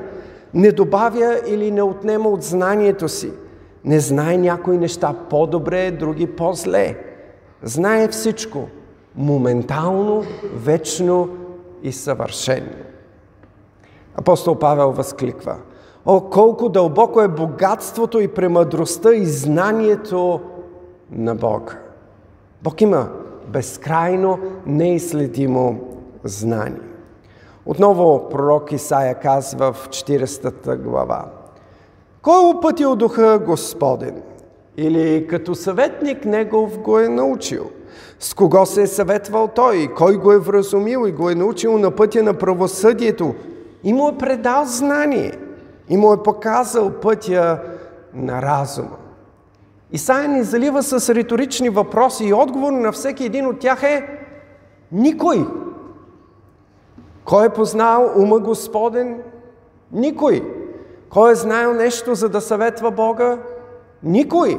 не 0.54 0.72
добавя 0.72 1.42
или 1.48 1.72
не 1.72 1.82
отнема 1.82 2.30
от 2.30 2.44
знанието 2.44 3.10
си. 3.10 3.32
Не 3.86 4.00
знае 4.00 4.38
някои 4.38 4.78
неща 4.78 5.16
по-добре, 5.30 5.92
други 5.92 6.28
по-зле. 6.28 6.98
Знае 7.64 8.08
всичко. 8.08 8.68
Моментално, 9.16 10.24
вечно 10.56 11.30
и 11.84 11.92
съвършено. 11.92 12.72
Апостол 14.16 14.60
Павел 14.60 14.92
възкликва. 14.92 15.56
О, 16.06 16.22
колко 16.22 16.70
дълбоко 16.70 17.22
е 17.22 17.28
богатството 17.28 18.20
и 18.20 18.28
премъдростта 18.28 19.14
и 19.14 19.26
знанието 19.26 20.42
на 21.12 21.36
Бога. 21.36 21.74
Бог 22.64 22.82
има 22.82 23.10
безкрайно, 23.48 24.40
неизследимо 24.66 25.80
знание. 26.24 26.93
Отново 27.66 28.30
пророк 28.30 28.72
Исаия 28.72 29.16
казва 29.16 29.74
в 29.74 29.90
40 29.90 30.78
глава. 30.78 31.26
Кой 32.22 32.44
е 32.44 32.54
опътил 32.56 32.96
духа 32.96 33.40
Господен? 33.46 34.22
Или 34.78 35.28
като 35.28 35.56
съветник 35.56 36.26
негов 36.26 36.80
го 36.80 37.00
е 37.00 37.10
научил? 37.10 37.70
С 38.20 38.34
кого 38.34 38.66
се 38.66 38.82
е 38.82 38.88
съветвал 38.88 39.48
той? 39.48 39.88
Кой 39.98 40.18
го 40.18 40.32
е 40.32 40.40
вразумил 40.40 41.08
и 41.08 41.12
го 41.12 41.30
е 41.30 41.36
научил 41.36 41.78
на 41.78 41.92
пътя 41.92 42.24
на 42.24 42.34
правосъдието? 42.34 43.36
И 43.84 43.94
му 43.94 44.10
е 44.10 44.18
предал 44.18 44.66
знание. 44.66 45.32
И 45.90 45.98
му 45.98 46.14
е 46.14 46.24
показал 46.24 46.92
пътя 46.92 47.60
на 48.14 48.42
разума. 48.42 48.98
Исаия 49.92 50.30
ни 50.30 50.44
залива 50.44 50.84
с 50.84 51.16
риторични 51.16 51.70
въпроси 51.70 52.26
и 52.26 52.34
отговор 52.34 52.72
на 52.72 52.92
всеки 52.92 53.26
един 53.26 53.48
от 53.48 53.60
тях 53.60 53.84
е 53.84 54.08
никой. 54.92 55.46
Кой 57.26 57.46
е 57.46 57.50
познал 57.50 58.12
ума 58.18 58.40
Господен? 58.40 59.22
Никой. 59.92 60.44
Кой 61.10 61.32
е 61.32 61.36
знаел 61.36 61.74
нещо, 61.74 62.16
за 62.16 62.30
да 62.30 62.42
съветва 62.42 62.92
Бога? 62.92 63.38
Никой. 64.04 64.58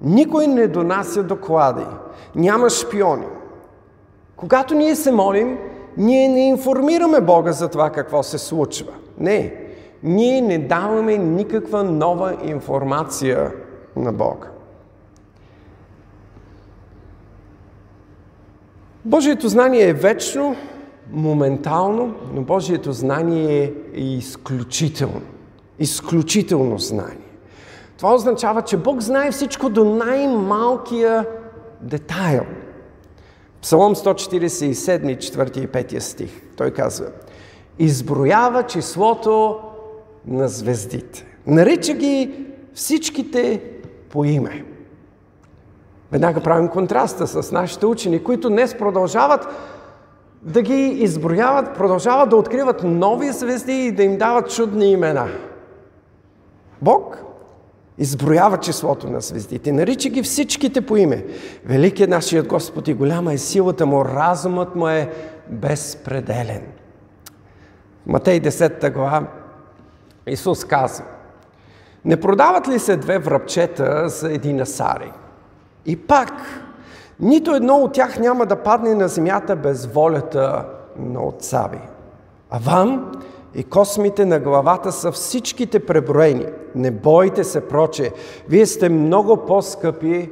Никой 0.00 0.46
не 0.46 0.66
донася 0.66 1.22
доклади. 1.22 1.84
Няма 2.34 2.70
шпиони. 2.70 3.26
Когато 4.36 4.74
ние 4.74 4.96
се 4.96 5.12
молим, 5.12 5.58
ние 5.96 6.28
не 6.28 6.48
информираме 6.48 7.20
Бога 7.20 7.52
за 7.52 7.68
това 7.68 7.90
какво 7.90 8.22
се 8.22 8.38
случва. 8.38 8.92
Не. 9.18 9.54
Ние 10.02 10.40
не 10.40 10.58
даваме 10.58 11.16
никаква 11.16 11.84
нова 11.84 12.36
информация 12.44 13.52
на 13.96 14.12
Бога. 14.12 14.48
Божието 19.04 19.48
знание 19.48 19.88
е 19.88 19.92
вечно, 19.92 20.56
моментално, 21.12 22.14
но 22.34 22.42
Божието 22.42 22.92
знание 22.92 23.72
е 23.94 24.00
изключително. 24.00 25.22
Изключително 25.78 26.78
знание. 26.78 27.16
Това 27.98 28.14
означава, 28.14 28.62
че 28.62 28.76
Бог 28.76 29.00
знае 29.00 29.30
всичко 29.30 29.68
до 29.68 29.84
най-малкия 29.84 31.26
детайл. 31.80 32.44
Псалом 33.62 33.94
147, 33.94 35.16
4 35.16 35.58
и 35.58 35.68
5 35.68 35.98
стих. 35.98 36.42
Той 36.56 36.70
казва 36.70 37.06
Изброява 37.78 38.62
числото 38.62 39.58
на 40.26 40.48
звездите. 40.48 41.26
Нарича 41.46 41.94
ги 41.94 42.46
всичките 42.74 43.62
по 44.10 44.24
име. 44.24 44.64
Веднага 46.12 46.40
правим 46.40 46.68
контраста 46.68 47.26
с 47.26 47.52
нашите 47.52 47.86
учени, 47.86 48.24
които 48.24 48.48
днес 48.48 48.78
продължават 48.78 49.46
да 50.42 50.62
ги 50.62 50.86
изброяват, 50.86 51.76
продължават 51.76 52.30
да 52.30 52.36
откриват 52.36 52.82
нови 52.84 53.32
звезди 53.32 53.72
и 53.72 53.92
да 53.92 54.02
им 54.02 54.16
дават 54.16 54.54
чудни 54.54 54.92
имена. 54.92 55.28
Бог 56.82 57.24
изброява 57.98 58.58
числото 58.58 59.10
на 59.10 59.20
звездите, 59.20 59.72
нарича 59.72 60.08
ги 60.08 60.22
всичките 60.22 60.80
по 60.80 60.96
име. 60.96 61.26
Велики 61.64 62.02
е 62.02 62.06
нашият 62.06 62.46
Господ 62.46 62.88
и 62.88 62.94
голяма 62.94 63.32
е 63.32 63.38
силата 63.38 63.86
му, 63.86 64.04
разумът 64.04 64.76
му 64.76 64.88
е 64.88 65.12
безпределен. 65.48 66.62
Матей 68.06 68.40
10 68.40 68.92
глава 68.92 69.26
Исус 70.26 70.64
казва, 70.64 71.04
не 72.04 72.20
продават 72.20 72.68
ли 72.68 72.78
се 72.78 72.96
две 72.96 73.18
връбчета 73.18 74.08
за 74.08 74.32
един 74.32 74.60
асари? 74.60 75.12
И 75.86 75.96
пак, 75.96 76.32
нито 77.20 77.54
едно 77.54 77.76
от 77.76 77.92
тях 77.92 78.18
няма 78.18 78.46
да 78.46 78.56
падне 78.56 78.94
на 78.94 79.08
земята 79.08 79.56
без 79.56 79.86
волята 79.86 80.66
на 80.98 81.22
отца 81.22 81.68
ви. 81.72 81.80
А 82.50 82.58
вам 82.58 83.12
и 83.54 83.64
космите 83.64 84.24
на 84.24 84.40
главата 84.40 84.92
са 84.92 85.12
всичките 85.12 85.86
преброени. 85.86 86.46
Не 86.74 86.90
бойте 86.90 87.44
се, 87.44 87.68
проче, 87.68 88.12
вие 88.48 88.66
сте 88.66 88.88
много 88.88 89.36
по-скъпи 89.36 90.30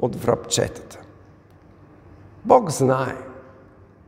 от 0.00 0.16
връбчетата. 0.16 0.98
Бог 2.44 2.70
знае. 2.70 3.14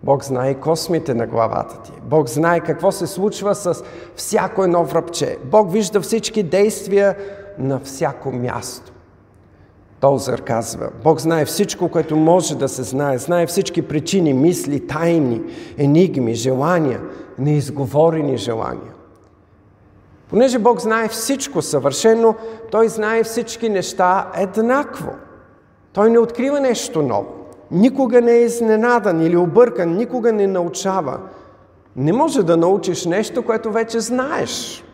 Бог 0.02 0.24
знае 0.24 0.54
космите 0.54 1.14
на 1.14 1.26
главата 1.26 1.82
ти. 1.82 1.92
Бог 2.02 2.28
знае 2.28 2.60
какво 2.60 2.92
се 2.92 3.06
случва 3.06 3.54
с 3.54 3.84
всяко 4.16 4.64
едно 4.64 4.84
връбче. 4.84 5.38
Бог 5.44 5.72
вижда 5.72 6.00
всички 6.00 6.42
действия 6.42 7.16
на 7.58 7.80
всяко 7.80 8.30
място. 8.30 8.92
Толзър 10.00 10.42
казва, 10.42 10.90
Бог 11.04 11.20
знае 11.20 11.44
всичко, 11.44 11.88
което 11.88 12.16
може 12.16 12.56
да 12.56 12.68
се 12.68 12.82
знае. 12.82 13.18
Знае 13.18 13.46
всички 13.46 13.82
причини, 13.82 14.34
мисли, 14.34 14.86
тайни, 14.86 15.42
енигми, 15.78 16.34
желания, 16.34 17.00
неизговорени 17.38 18.36
желания. 18.36 18.92
Понеже 20.30 20.58
Бог 20.58 20.80
знае 20.80 21.08
всичко 21.08 21.62
съвършено, 21.62 22.34
Той 22.70 22.88
знае 22.88 23.24
всички 23.24 23.68
неща 23.68 24.30
еднакво. 24.34 25.10
Той 25.92 26.10
не 26.10 26.18
открива 26.18 26.60
нещо 26.60 27.02
ново. 27.02 27.32
Никога 27.70 28.20
не 28.20 28.32
е 28.32 28.42
изненадан 28.42 29.20
или 29.20 29.36
объркан, 29.36 29.96
никога 29.96 30.32
не 30.32 30.46
научава. 30.46 31.18
Не 31.96 32.12
може 32.12 32.42
да 32.42 32.56
научиш 32.56 33.04
нещо, 33.04 33.42
което 33.42 33.72
вече 33.72 34.00
знаеш. 34.00 34.84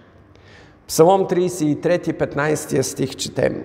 Псалом 0.88 1.20
33, 1.20 2.34
15 2.34 2.80
стих 2.80 3.16
четем. 3.16 3.64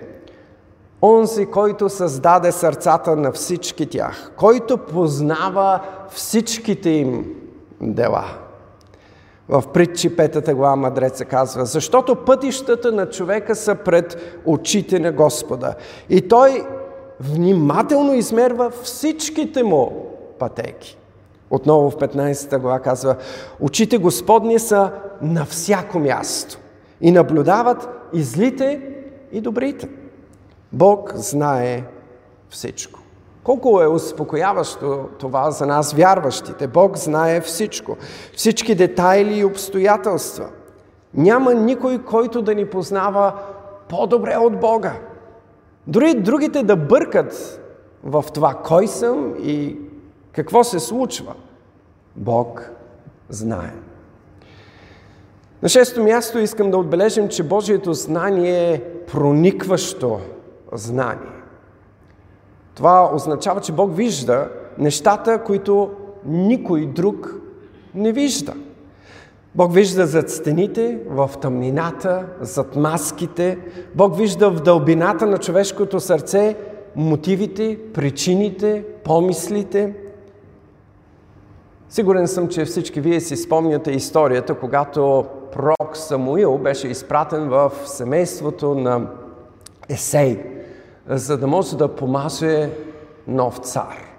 Онзи, 1.02 1.46
който 1.46 1.88
създаде 1.88 2.52
сърцата 2.52 3.16
на 3.16 3.32
всички 3.32 3.86
тях, 3.86 4.32
който 4.36 4.78
познава 4.78 5.80
всичките 6.10 6.90
им 6.90 7.34
дела. 7.80 8.24
В 9.48 9.64
притчи 9.72 10.16
петата 10.16 10.54
глава 10.54 10.76
мъдреца 10.76 11.24
казва, 11.24 11.64
защото 11.64 12.16
пътищата 12.16 12.92
на 12.92 13.06
човека 13.10 13.54
са 13.56 13.74
пред 13.74 14.40
очите 14.44 14.98
на 14.98 15.12
Господа. 15.12 15.74
И 16.08 16.28
той 16.28 16.66
внимателно 17.20 18.14
измерва 18.14 18.70
всичките 18.70 19.62
му 19.62 20.10
пътеки. 20.38 20.98
Отново 21.50 21.90
в 21.90 21.96
15 21.96 22.58
глава 22.58 22.80
казва, 22.80 23.16
очите 23.60 23.98
Господни 23.98 24.58
са 24.58 24.90
на 25.22 25.44
всяко 25.44 25.98
място 25.98 26.58
и 27.00 27.10
наблюдават 27.10 27.88
и 28.12 28.22
злите, 28.22 28.80
и 29.32 29.40
добрите. 29.40 29.88
Бог 30.72 31.12
знае 31.14 31.84
всичко. 32.50 33.00
Колко 33.42 33.82
е 33.82 33.86
успокояващо 33.86 35.08
това 35.18 35.50
за 35.50 35.66
нас, 35.66 35.92
вярващите. 35.92 36.66
Бог 36.66 36.96
знае 36.96 37.40
всичко. 37.40 37.96
Всички 38.36 38.74
детайли 38.74 39.38
и 39.38 39.44
обстоятелства. 39.44 40.48
Няма 41.14 41.54
никой, 41.54 42.04
който 42.04 42.42
да 42.42 42.54
ни 42.54 42.66
познава 42.66 43.32
по-добре 43.88 44.36
от 44.36 44.60
Бога. 44.60 44.92
Дори 45.86 46.14
другите 46.14 46.62
да 46.62 46.76
бъркат 46.76 47.60
в 48.04 48.24
това 48.34 48.54
кой 48.54 48.86
съм 48.86 49.34
и 49.42 49.78
какво 50.32 50.64
се 50.64 50.78
случва. 50.78 51.34
Бог 52.16 52.70
знае. 53.28 53.72
На 55.62 55.68
шесто 55.68 56.02
място 56.02 56.38
искам 56.38 56.70
да 56.70 56.78
отбележим, 56.78 57.28
че 57.28 57.42
Божието 57.42 57.94
знание 57.94 58.74
е 58.74 58.82
проникващо 59.06 60.20
знание. 60.72 61.40
Това 62.74 63.10
означава, 63.14 63.60
че 63.60 63.72
Бог 63.72 63.96
вижда 63.96 64.48
нещата, 64.78 65.42
които 65.44 65.90
никой 66.24 66.86
друг 66.86 67.34
не 67.94 68.12
вижда. 68.12 68.54
Бог 69.54 69.74
вижда 69.74 70.06
зад 70.06 70.30
стените, 70.30 70.98
в 71.08 71.30
тъмнината, 71.40 72.26
зад 72.40 72.76
маските. 72.76 73.58
Бог 73.94 74.16
вижда 74.16 74.50
в 74.50 74.62
дълбината 74.62 75.26
на 75.26 75.38
човешкото 75.38 76.00
сърце 76.00 76.56
мотивите, 76.96 77.78
причините, 77.94 78.84
помислите. 79.04 79.94
Сигурен 81.88 82.28
съм, 82.28 82.48
че 82.48 82.64
всички 82.64 83.00
вие 83.00 83.20
си 83.20 83.36
спомняте 83.36 83.90
историята, 83.90 84.54
когато 84.54 85.24
пророк 85.52 85.96
Самуил 85.96 86.58
беше 86.58 86.88
изпратен 86.88 87.48
в 87.48 87.72
семейството 87.84 88.74
на 88.74 89.06
Есей 89.88 90.49
за 91.10 91.38
да 91.38 91.46
може 91.46 91.76
да 91.76 91.88
помаже 91.88 92.70
нов 93.26 93.58
цар. 93.58 94.10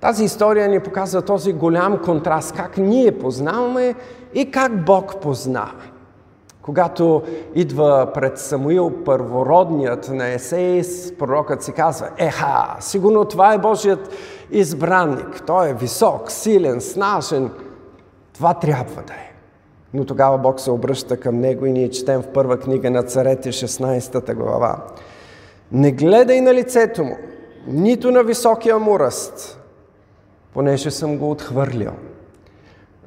Тази 0.00 0.24
история 0.24 0.68
ни 0.68 0.80
показва 0.80 1.22
този 1.22 1.52
голям 1.52 2.02
контраст, 2.02 2.56
как 2.56 2.78
ние 2.78 3.18
познаваме 3.18 3.94
и 4.34 4.50
как 4.50 4.84
Бог 4.84 5.20
познава. 5.20 5.82
Когато 6.62 7.22
идва 7.54 8.10
пред 8.14 8.38
Самуил 8.38 8.92
първородният 9.04 10.08
на 10.08 10.28
Есеис, 10.28 11.12
пророкът 11.18 11.62
си 11.62 11.72
казва, 11.72 12.10
еха, 12.16 12.76
сигурно 12.80 13.24
това 13.24 13.54
е 13.54 13.58
Божият 13.58 14.14
избранник. 14.50 15.42
Той 15.46 15.70
е 15.70 15.74
висок, 15.74 16.30
силен, 16.30 16.80
снажен. 16.80 17.50
Това 18.34 18.54
трябва 18.54 19.02
да 19.02 19.12
е. 19.12 19.32
Но 19.94 20.04
тогава 20.04 20.38
Бог 20.38 20.60
се 20.60 20.70
обръща 20.70 21.16
към 21.16 21.40
него 21.40 21.66
и 21.66 21.72
ние 21.72 21.90
четем 21.90 22.22
в 22.22 22.32
първа 22.32 22.58
книга 22.58 22.90
на 22.90 23.02
царете, 23.02 23.52
16 23.52 24.34
глава. 24.34 24.76
Не 25.72 25.92
гледай 25.92 26.40
на 26.40 26.54
лицето 26.54 27.04
му, 27.04 27.16
нито 27.66 28.10
на 28.10 28.22
високия 28.22 28.78
му 28.78 28.98
ръст, 28.98 29.60
понеже 30.52 30.90
съм 30.90 31.18
го 31.18 31.30
отхвърлил. 31.30 31.92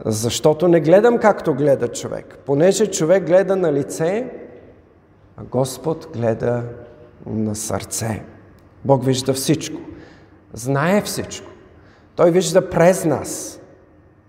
Защото 0.05 0.67
не 0.67 0.79
гледам 0.79 1.17
както 1.17 1.53
гледа 1.53 1.87
човек. 1.87 2.37
Понеже 2.45 2.91
човек 2.91 3.23
гледа 3.23 3.55
на 3.55 3.73
лице, 3.73 4.29
а 5.37 5.43
Господ 5.43 6.07
гледа 6.13 6.63
на 7.25 7.55
сърце. 7.55 8.23
Бог 8.85 9.05
вижда 9.05 9.33
всичко. 9.33 9.81
Знае 10.53 11.01
всичко. 11.01 11.51
Той 12.15 12.31
вижда 12.31 12.69
през 12.69 13.05
нас. 13.05 13.59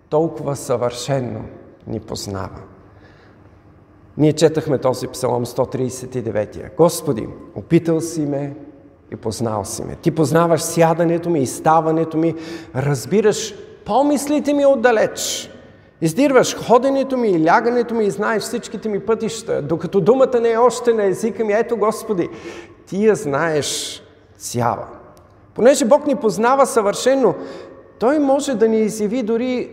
Толкова 0.08 0.56
съвършенно 0.56 1.44
ни 1.86 2.00
познава. 2.00 2.60
Ние 4.16 4.32
четахме 4.32 4.78
този 4.78 5.08
псалом 5.08 5.46
139. 5.46 6.76
Господи, 6.76 7.28
опитал 7.54 8.00
си 8.00 8.20
ме 8.20 8.54
и 9.12 9.16
познал 9.16 9.64
си 9.64 9.84
ме. 9.84 9.96
Ти 10.02 10.10
познаваш 10.10 10.62
сядането 10.62 11.30
ми 11.30 11.40
и 11.40 11.46
ставането 11.46 12.16
ми, 12.16 12.34
разбираш 12.76 13.54
помислите 13.84 14.52
ми 14.52 14.66
отдалеч. 14.66 15.50
Издирваш 16.00 16.56
ходенето 16.66 17.16
ми 17.16 17.28
и 17.28 17.44
лягането 17.44 17.94
ми 17.94 18.04
и 18.04 18.10
знаеш 18.10 18.42
всичките 18.42 18.88
ми 18.88 19.00
пътища, 19.00 19.62
докато 19.62 20.00
думата 20.00 20.40
не 20.40 20.50
е 20.52 20.58
още 20.58 20.92
на 20.92 21.04
езика 21.04 21.44
ми. 21.44 21.52
Ето, 21.52 21.76
Господи, 21.76 22.28
Ти 22.86 23.06
я 23.06 23.14
знаеш 23.14 24.02
цяла. 24.36 24.86
Понеже 25.54 25.84
Бог 25.84 26.06
ни 26.06 26.16
познава 26.16 26.66
съвършено, 26.66 27.34
Той 27.98 28.18
може 28.18 28.54
да 28.54 28.68
ни 28.68 28.80
изяви 28.80 29.22
дори 29.22 29.70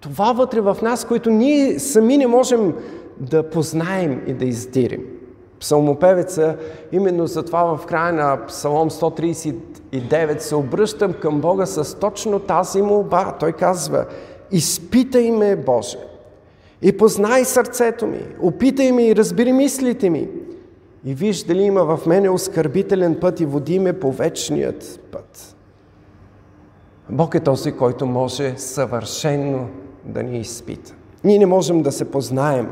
това 0.00 0.32
вътре 0.32 0.60
в 0.60 0.76
нас, 0.82 1.04
което 1.04 1.30
ние 1.30 1.78
сами 1.78 2.18
не 2.18 2.26
можем 2.26 2.74
да 3.20 3.50
познаем 3.50 4.22
и 4.26 4.32
да 4.32 4.44
издирим. 4.44 5.04
Псалмопевеца 5.60 6.56
именно 6.92 7.26
за 7.26 7.42
това 7.42 7.76
в 7.76 7.86
края 7.86 8.12
на 8.12 8.46
Псалом 8.46 8.90
139 8.90 10.38
се 10.38 10.54
обръщам 10.54 11.12
към 11.12 11.40
Бога 11.40 11.66
с 11.66 11.98
точно 11.98 12.38
тази 12.38 12.82
молба. 12.82 13.36
Той 13.40 13.52
казва, 13.52 14.06
изпитай 14.50 15.30
ме, 15.30 15.56
Боже, 15.56 15.98
и 16.82 16.96
познай 16.96 17.44
сърцето 17.44 18.06
ми, 18.06 18.26
опитай 18.40 18.92
ме 18.92 19.06
и 19.06 19.16
разбери 19.16 19.52
мислите 19.52 20.10
ми. 20.10 20.28
И 21.04 21.14
виж 21.14 21.42
дали 21.42 21.62
има 21.62 21.96
в 21.96 22.06
мене 22.06 22.30
оскърбителен 22.30 23.20
път 23.20 23.40
и 23.40 23.46
води 23.46 23.78
ме 23.78 24.00
по 24.00 24.12
вечният 24.12 25.00
път. 25.12 25.56
Бог 27.10 27.34
е 27.34 27.40
този, 27.40 27.72
който 27.72 28.06
може 28.06 28.54
съвършенно 28.56 29.68
да 30.04 30.22
ни 30.22 30.38
изпита. 30.38 30.94
Ние 31.24 31.38
не 31.38 31.46
можем 31.46 31.82
да 31.82 31.92
се 31.92 32.10
познаем, 32.10 32.68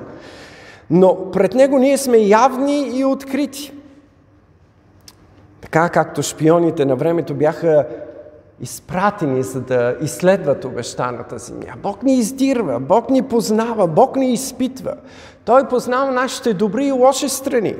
но 0.90 1.30
пред 1.30 1.54
Него 1.54 1.78
ние 1.78 1.98
сме 1.98 2.18
явни 2.18 2.98
и 2.98 3.04
открити. 3.04 3.72
Така 5.60 5.88
както 5.88 6.22
шпионите 6.22 6.84
на 6.84 6.96
времето 6.96 7.34
бяха 7.34 7.86
изпратени, 8.60 9.42
за 9.42 9.60
да 9.60 9.96
изследват 10.02 10.64
обещаната 10.64 11.38
земя. 11.38 11.74
Бог 11.82 12.02
ни 12.02 12.18
издирва, 12.18 12.80
Бог 12.80 13.10
ни 13.10 13.22
познава, 13.22 13.86
Бог 13.86 14.16
ни 14.16 14.32
изпитва. 14.32 14.94
Той 15.44 15.68
познава 15.68 16.12
нашите 16.12 16.54
добри 16.54 16.86
и 16.86 16.92
лоши 16.92 17.28
страни. 17.28 17.74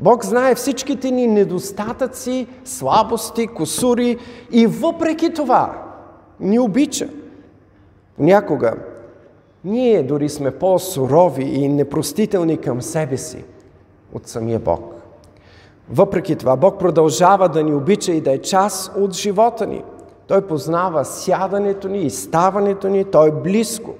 Бог 0.00 0.24
знае 0.24 0.54
всичките 0.54 1.10
ни 1.10 1.26
недостатъци, 1.26 2.46
слабости, 2.64 3.46
косури 3.46 4.18
и 4.50 4.66
въпреки 4.66 5.32
това 5.32 5.82
ни 6.40 6.58
обича. 6.58 7.08
Някога 8.18 8.74
ние 9.64 10.02
дори 10.02 10.28
сме 10.28 10.50
по-сурови 10.50 11.44
и 11.44 11.68
непростителни 11.68 12.58
към 12.58 12.82
себе 12.82 13.16
си 13.16 13.44
от 14.12 14.28
самия 14.28 14.58
Бог. 14.58 14.94
Въпреки 15.90 16.36
това, 16.36 16.56
Бог 16.56 16.78
продължава 16.78 17.48
да 17.48 17.62
ни 17.62 17.74
обича 17.74 18.12
и 18.12 18.20
да 18.20 18.32
е 18.32 18.38
част 18.38 18.92
от 18.96 19.12
живота 19.12 19.66
ни. 19.66 19.84
Той 20.26 20.46
познава 20.46 21.04
сядането 21.04 21.88
ни 21.88 22.02
и 22.02 22.10
ставането 22.10 22.88
ни, 22.88 23.04
Той 23.04 23.28
е 23.28 23.32
близко. 23.32 23.94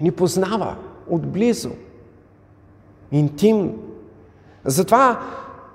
И 0.00 0.04
ни 0.04 0.10
познава 0.10 0.76
отблизо, 1.10 1.70
интимно. 3.12 3.74
Затова 4.64 5.20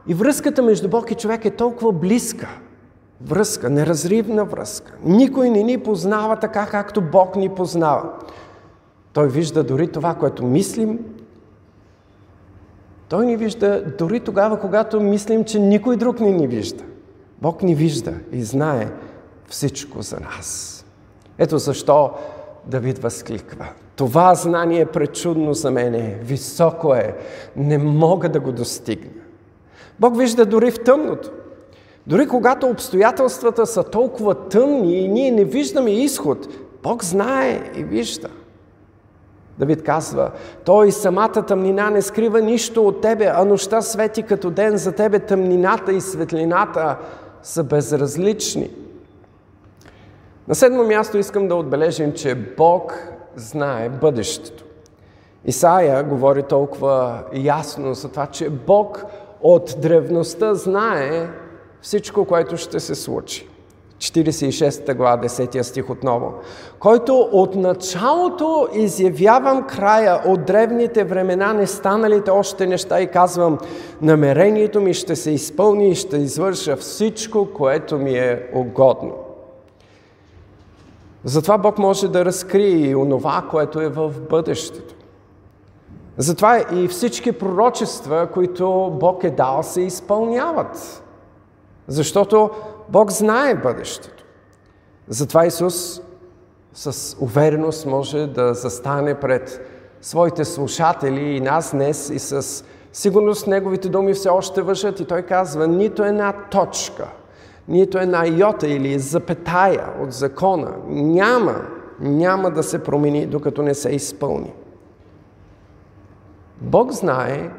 и 0.07 0.13
връзката 0.13 0.61
между 0.61 0.89
Бог 0.89 1.11
и 1.11 1.15
човек 1.15 1.45
е 1.45 1.55
толкова 1.55 1.91
близка. 1.91 2.47
Връзка, 3.21 3.69
неразривна 3.69 4.45
връзка. 4.45 4.93
Никой 5.03 5.49
не 5.49 5.63
ни 5.63 5.77
познава 5.77 6.35
така, 6.35 6.65
както 6.65 7.01
Бог 7.01 7.35
ни 7.35 7.49
познава. 7.49 8.09
Той 9.13 9.29
вижда 9.29 9.63
дори 9.63 9.87
това, 9.87 10.15
което 10.15 10.45
мислим. 10.45 10.99
Той 13.09 13.25
ни 13.25 13.37
вижда 13.37 13.83
дори 13.97 14.19
тогава, 14.19 14.59
когато 14.59 15.01
мислим, 15.01 15.43
че 15.43 15.59
никой 15.59 15.97
друг 15.97 16.19
не 16.19 16.31
ни 16.31 16.47
вижда. 16.47 16.83
Бог 17.41 17.63
ни 17.63 17.75
вижда 17.75 18.13
и 18.31 18.43
знае 18.43 18.87
всичко 19.47 20.01
за 20.01 20.19
нас. 20.19 20.77
Ето 21.37 21.57
защо 21.57 22.11
Давид 22.67 22.99
възкликва. 22.99 23.67
Това 23.95 24.35
знание 24.35 24.81
е 24.81 24.85
пречудно 24.85 25.53
за 25.53 25.71
мене, 25.71 26.19
високо 26.23 26.95
е, 26.95 27.15
не 27.55 27.77
мога 27.77 28.29
да 28.29 28.39
го 28.39 28.51
достигна. 28.51 29.21
Бог 29.99 30.17
вижда 30.17 30.45
дори 30.45 30.71
в 30.71 30.83
тъмното. 30.83 31.31
Дори 32.07 32.27
когато 32.27 32.67
обстоятелствата 32.67 33.65
са 33.65 33.83
толкова 33.83 34.35
тъмни 34.35 34.95
и 34.95 35.07
ние 35.07 35.31
не 35.31 35.45
виждаме 35.45 35.91
изход, 35.91 36.47
Бог 36.83 37.03
знае 37.03 37.71
и 37.75 37.83
вижда. 37.83 38.29
Давид 39.61 39.83
казва, 39.83 40.31
Той 40.65 40.91
самата 40.91 41.45
тъмнина 41.47 41.89
не 41.89 42.01
скрива 42.01 42.41
нищо 42.41 42.87
от 42.87 43.01
тебе, 43.01 43.31
а 43.33 43.45
нощта 43.45 43.81
свети 43.81 44.23
като 44.23 44.49
ден 44.49 44.77
за 44.77 44.91
тебе, 44.91 45.19
тъмнината 45.19 45.93
и 45.93 46.01
светлината 46.01 46.97
са 47.43 47.63
безразлични. 47.63 48.69
На 50.47 50.55
седмо 50.55 50.83
място 50.83 51.17
искам 51.17 51.47
да 51.47 51.55
отбележим, 51.55 52.13
че 52.13 52.35
Бог 52.35 53.07
знае 53.35 53.89
бъдещето. 53.89 54.63
Исаия 55.45 56.03
говори 56.03 56.43
толкова 56.43 57.23
ясно 57.33 57.93
за 57.93 58.09
това, 58.09 58.27
че 58.27 58.49
Бог 58.49 59.05
от 59.41 59.75
древността 59.81 60.53
знае 60.53 61.29
всичко, 61.81 62.25
което 62.25 62.57
ще 62.57 62.79
се 62.79 62.95
случи. 62.95 63.50
46 64.01 64.95
глава, 64.95 65.17
10 65.17 65.61
стих 65.61 65.89
отново. 65.89 66.33
Който 66.79 67.29
от 67.31 67.55
началото 67.55 68.67
изявявам 68.73 69.67
края 69.67 70.21
от 70.25 70.45
древните 70.45 71.03
времена, 71.03 71.53
не 71.53 71.67
станалите 71.67 72.31
още 72.31 72.67
неща 72.67 73.01
и 73.01 73.11
казвам, 73.11 73.57
намерението 74.01 74.81
ми 74.81 74.93
ще 74.93 75.15
се 75.15 75.31
изпълни 75.31 75.89
и 75.89 75.95
ще 75.95 76.17
извърша 76.17 76.75
всичко, 76.75 77.47
което 77.53 77.97
ми 77.97 78.11
е 78.11 78.49
угодно. 78.53 79.13
Затова 81.23 81.57
Бог 81.57 81.77
може 81.77 82.07
да 82.07 82.25
разкрие 82.25 82.89
и 82.89 82.95
онова, 82.95 83.43
което 83.51 83.81
е 83.81 83.89
в 83.89 84.13
бъдещето. 84.29 84.95
Затова 86.17 86.65
и 86.73 86.87
всички 86.87 87.31
пророчества, 87.31 88.27
които 88.33 88.91
Бог 88.99 89.23
е 89.23 89.29
дал, 89.29 89.63
се 89.63 89.81
изпълняват. 89.81 91.03
Защото 91.87 92.49
Бог 92.91 93.11
знае 93.11 93.55
бъдещето. 93.55 94.23
Затова 95.07 95.45
Исус 95.45 96.01
с 96.73 97.17
увереност 97.19 97.85
може 97.85 98.27
да 98.27 98.53
застане 98.53 99.19
пред 99.19 99.67
своите 100.01 100.45
слушатели 100.45 101.21
и 101.21 101.41
нас 101.41 101.71
днес 101.71 102.09
и 102.09 102.19
с 102.19 102.65
сигурност 102.93 103.47
неговите 103.47 103.89
думи 103.89 104.13
все 104.13 104.29
още 104.29 104.61
въжат 104.61 104.99
и 104.99 105.05
той 105.05 105.21
казва, 105.21 105.67
нито 105.67 106.03
една 106.03 106.33
точка– 106.51 107.07
нито 107.67 107.97
една 107.97 108.27
йота 108.27 108.67
или 108.67 108.99
запетая 108.99 109.93
от 110.01 110.13
закона 110.13 110.73
няма, 110.87 111.55
няма 111.99 112.51
да 112.51 112.63
се 112.63 112.83
промени, 112.83 113.25
докато 113.25 113.61
не 113.61 113.73
се 113.73 113.89
изпълни. 113.89 114.53
Бог 116.61 116.91
знае 116.91 117.49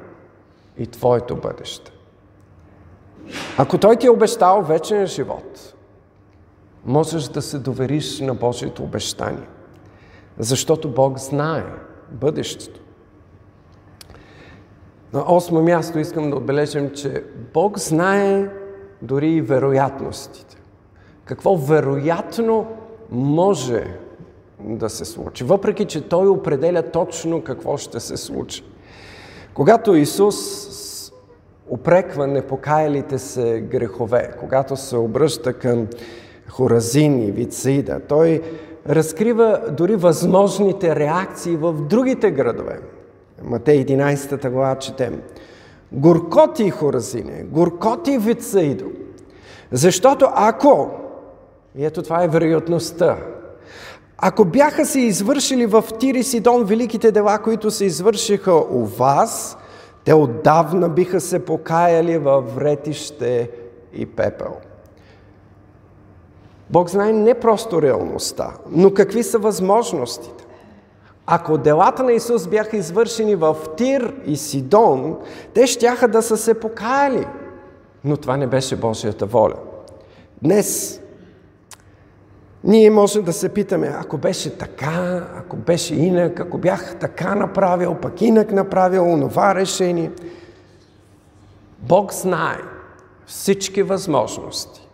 и 0.79 0.87
твоето 0.87 1.37
бъдеще. 1.37 1.93
Ако 3.59 3.79
Той 3.79 3.97
ти 3.97 4.07
е 4.07 4.11
обещал 4.11 4.63
вечен 4.63 5.07
живот, 5.07 5.75
можеш 6.87 7.25
да 7.25 7.43
се 7.43 7.59
довериш 7.59 8.21
на 8.21 8.35
Божието 8.35 8.83
обещание, 8.83 9.49
защото 10.39 10.89
Бог 10.89 11.19
знае 11.19 11.65
бъдещето. 12.11 12.81
На 15.13 15.25
осмо 15.35 15.63
място 15.63 15.99
искам 15.99 16.31
да 16.31 16.37
отбележим, 16.37 16.91
че 16.91 17.25
Бог 17.55 17.79
знае 17.79 18.49
дори 19.03 19.31
и 19.31 19.41
вероятностите. 19.41 20.57
Какво 21.25 21.57
вероятно 21.57 22.67
може 23.11 23.85
да 24.61 24.91
се 24.91 25.05
случи, 25.05 25.45
въпреки 25.45 25.85
че 25.85 26.09
Той 26.09 26.29
определя 26.29 26.83
точно 26.91 27.43
какво 27.43 27.77
ще 27.77 28.01
се 28.01 28.17
случи. 28.17 28.65
Когато 29.55 29.95
Исус 29.95 30.37
опреква 31.73 32.27
непокаялите 32.27 33.19
се 33.19 33.61
грехове, 33.61 34.31
когато 34.41 34.77
се 34.77 34.97
обръща 34.97 35.53
към 35.53 35.87
Хоразин 36.49 37.23
и 37.23 37.31
Вицаида, 37.31 38.01
Той 38.09 38.43
разкрива 38.89 39.61
дори 39.71 39.97
възможните 39.97 40.97
реакции 40.97 41.57
в 41.57 41.73
другите 41.73 42.31
градове. 42.31 42.79
Матей 43.43 43.85
11 43.87 44.51
глава 44.51 44.75
четем. 44.75 45.23
Горкоти 45.93 46.71
Хоразине, 46.71 47.45
горкоти 47.51 48.19
Вицаидо. 48.19 48.87
Защото 49.71 50.29
ако, 50.35 50.91
и 51.77 51.85
ето 51.85 52.03
това 52.03 52.25
е 52.25 52.29
вероятността, 52.29 53.17
ако 54.19 54.45
бяха 54.45 54.87
се 54.87 55.01
извършили 55.01 55.67
в 55.67 55.85
Тир 55.99 56.15
и 56.15 56.23
Сидон 56.23 56.65
великите 56.65 57.13
дела, 57.13 57.39
които 57.39 57.71
се 57.71 57.85
извършиха 57.85 58.55
у 58.55 58.85
вас, 58.85 59.59
те 60.05 60.15
отдавна 60.15 60.89
биха 60.89 61.21
се 61.21 61.45
покаяли 61.45 62.19
във 62.19 62.55
вретище 62.55 63.51
и 63.93 64.07
пепел. 64.07 64.57
Бог 66.71 66.91
знае 66.91 67.13
не 67.13 67.35
просто 67.35 67.83
реалността, 67.83 68.53
но 68.71 68.95
какви 68.95 69.23
са 69.23 69.39
възможностите. 69.39 70.45
Ако 71.27 71.59
делата 71.59 72.03
на 72.03 72.13
Исус 72.13 72.47
бяха 72.47 72.77
извършени 72.77 73.35
в 73.35 73.57
Тир 73.77 74.15
и 74.27 74.37
Сидон, 74.37 75.17
те 75.55 75.67
щяха 75.67 76.09
да 76.09 76.23
са 76.23 76.37
се 76.37 76.55
покаяли. 76.55 77.27
Но 78.05 78.17
това 78.17 78.37
не 78.37 78.47
беше 78.47 78.77
Божията 78.77 79.27
воля. 79.27 79.55
Днес 80.43 81.02
ние 82.65 82.91
можем 82.91 83.23
да 83.23 83.33
се 83.33 83.49
питаме, 83.49 83.95
ако 84.01 84.19
беше 84.19 84.59
така, 84.59 85.27
ако 85.37 85.57
беше 85.57 85.95
инак, 85.95 86.41
ако 86.41 86.59
бях 86.59 86.99
така 86.99 87.35
направил, 87.35 87.95
пък 87.95 88.23
инак 88.23 88.53
направил 88.53 89.05
онова 89.05 89.55
решение. 89.55 90.11
Бог 91.79 92.13
знае 92.13 92.59
всички 93.27 93.83
възможности 93.83 94.89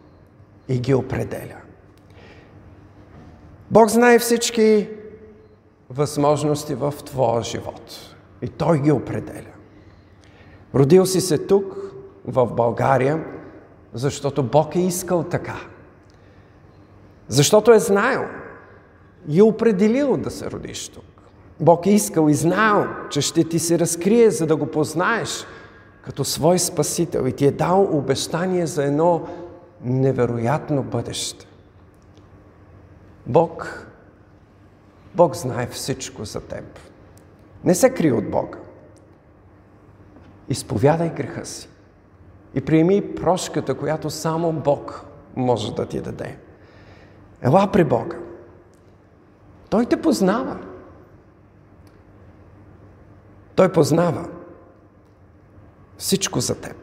и 0.68 0.78
ги 0.78 0.94
определя. 0.94 1.56
Бог 3.70 3.88
знае 3.88 4.18
всички 4.18 4.88
възможности 5.90 6.74
в 6.74 6.94
твоя 7.04 7.42
живот. 7.42 8.14
И 8.42 8.48
Той 8.48 8.80
ги 8.80 8.92
определя. 8.92 9.52
Родил 10.74 11.06
си 11.06 11.20
се 11.20 11.38
тук, 11.38 11.74
в 12.26 12.46
България, 12.46 13.24
защото 13.92 14.42
Бог 14.42 14.76
е 14.76 14.80
искал 14.80 15.22
така. 15.22 15.56
Защото 17.28 17.72
е 17.72 17.78
знаел, 17.78 18.24
и 19.28 19.38
е 19.38 19.42
определил 19.42 20.16
да 20.16 20.30
се 20.30 20.50
родиш 20.50 20.88
тук. 20.88 21.04
Бог 21.60 21.86
е 21.86 21.90
искал 21.90 22.28
и 22.28 22.34
знал, 22.34 22.86
че 23.10 23.20
ще 23.20 23.44
ти 23.44 23.58
се 23.58 23.78
разкрие, 23.78 24.30
за 24.30 24.46
да 24.46 24.56
го 24.56 24.66
познаеш 24.66 25.46
като 26.02 26.24
свой 26.24 26.58
спасител 26.58 27.26
и 27.26 27.32
ти 27.32 27.46
е 27.46 27.50
дал 27.50 27.88
обещание 27.92 28.66
за 28.66 28.84
едно 28.84 29.28
невероятно 29.82 30.82
бъдеще. 30.82 31.46
Бог, 33.26 33.86
Бог 35.14 35.36
знае 35.36 35.66
всичко 35.66 36.24
за 36.24 36.40
теб. 36.40 36.64
Не 37.64 37.74
се 37.74 37.90
крие 37.90 38.12
от 38.12 38.30
Бога. 38.30 38.58
Изповядай 40.48 41.08
греха 41.08 41.46
си 41.46 41.68
и 42.54 42.60
приеми 42.60 43.14
прошката, 43.14 43.74
която 43.74 44.10
само 44.10 44.52
Бог 44.52 45.04
може 45.36 45.74
да 45.74 45.86
ти 45.86 46.00
даде. 46.00 46.38
Ела 47.42 47.72
при 47.72 47.84
Бога. 47.84 48.16
Той 49.70 49.86
те 49.86 50.02
познава. 50.02 50.58
Той 53.54 53.72
познава 53.72 54.28
всичко 55.98 56.40
за 56.40 56.60
теб. 56.60 56.76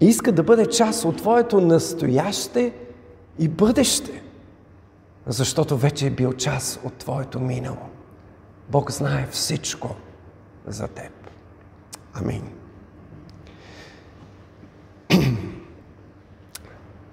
И 0.00 0.06
иска 0.06 0.32
да 0.32 0.42
бъде 0.42 0.66
част 0.66 1.04
от 1.04 1.16
твоето 1.16 1.60
настояще 1.60 2.74
и 3.38 3.48
бъдеще, 3.48 4.22
защото 5.26 5.76
вече 5.76 6.06
е 6.06 6.10
бил 6.10 6.32
част 6.32 6.80
от 6.84 6.94
твоето 6.94 7.40
минало. 7.40 7.88
Бог 8.68 8.92
знае 8.92 9.28
всичко 9.30 9.96
за 10.66 10.88
теб. 10.88 11.12
Амин. 12.14 12.42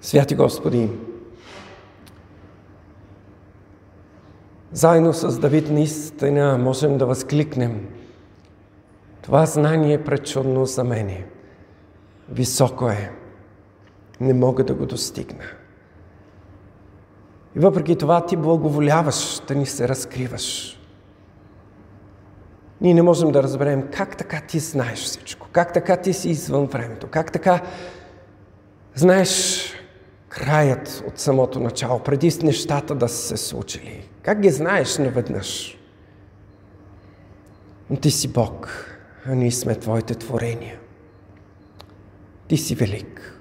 Святи 0.00 0.34
Господи, 0.34 0.90
заедно 4.72 5.12
с 5.12 5.38
Давид 5.38 5.70
наистина 5.70 6.58
можем 6.58 6.98
да 6.98 7.06
възкликнем. 7.06 7.88
Това 9.22 9.46
знание 9.46 9.94
е 9.94 10.04
пречудно 10.04 10.66
за 10.66 10.84
мене. 10.84 11.24
Високо 12.28 12.88
е. 12.88 13.12
Не 14.20 14.34
мога 14.34 14.64
да 14.64 14.74
го 14.74 14.86
достигна. 14.86 15.44
И 17.56 17.58
въпреки 17.58 17.96
това 17.96 18.26
ти 18.26 18.36
благоволяваш 18.36 19.40
да 19.48 19.54
ни 19.54 19.66
се 19.66 19.88
разкриваш. 19.88 20.78
Ние 22.80 22.94
не 22.94 23.02
можем 23.02 23.32
да 23.32 23.42
разберем 23.42 23.88
как 23.92 24.16
така 24.16 24.40
ти 24.40 24.58
знаеш 24.58 24.98
всичко, 24.98 25.48
как 25.52 25.72
така 25.72 25.96
ти 25.96 26.12
си 26.12 26.28
извън 26.30 26.66
времето, 26.66 27.06
как 27.10 27.32
така 27.32 27.60
знаеш 28.94 29.62
краят 30.28 31.04
от 31.08 31.18
самото 31.18 31.60
начало, 31.60 31.98
преди 31.98 32.30
с 32.30 32.42
нещата 32.42 32.94
да 32.94 33.08
са 33.08 33.28
се 33.28 33.36
случили. 33.36 34.08
Как 34.22 34.40
ги 34.40 34.50
знаеш 34.50 34.98
наведнъж? 34.98 35.78
Ти 38.00 38.10
си 38.10 38.28
Бог, 38.28 38.86
а 39.26 39.34
ние 39.34 39.50
сме 39.50 39.74
Твоите 39.74 40.14
творения. 40.14 40.78
Ти 42.48 42.56
си 42.56 42.74
велик. 42.74 43.38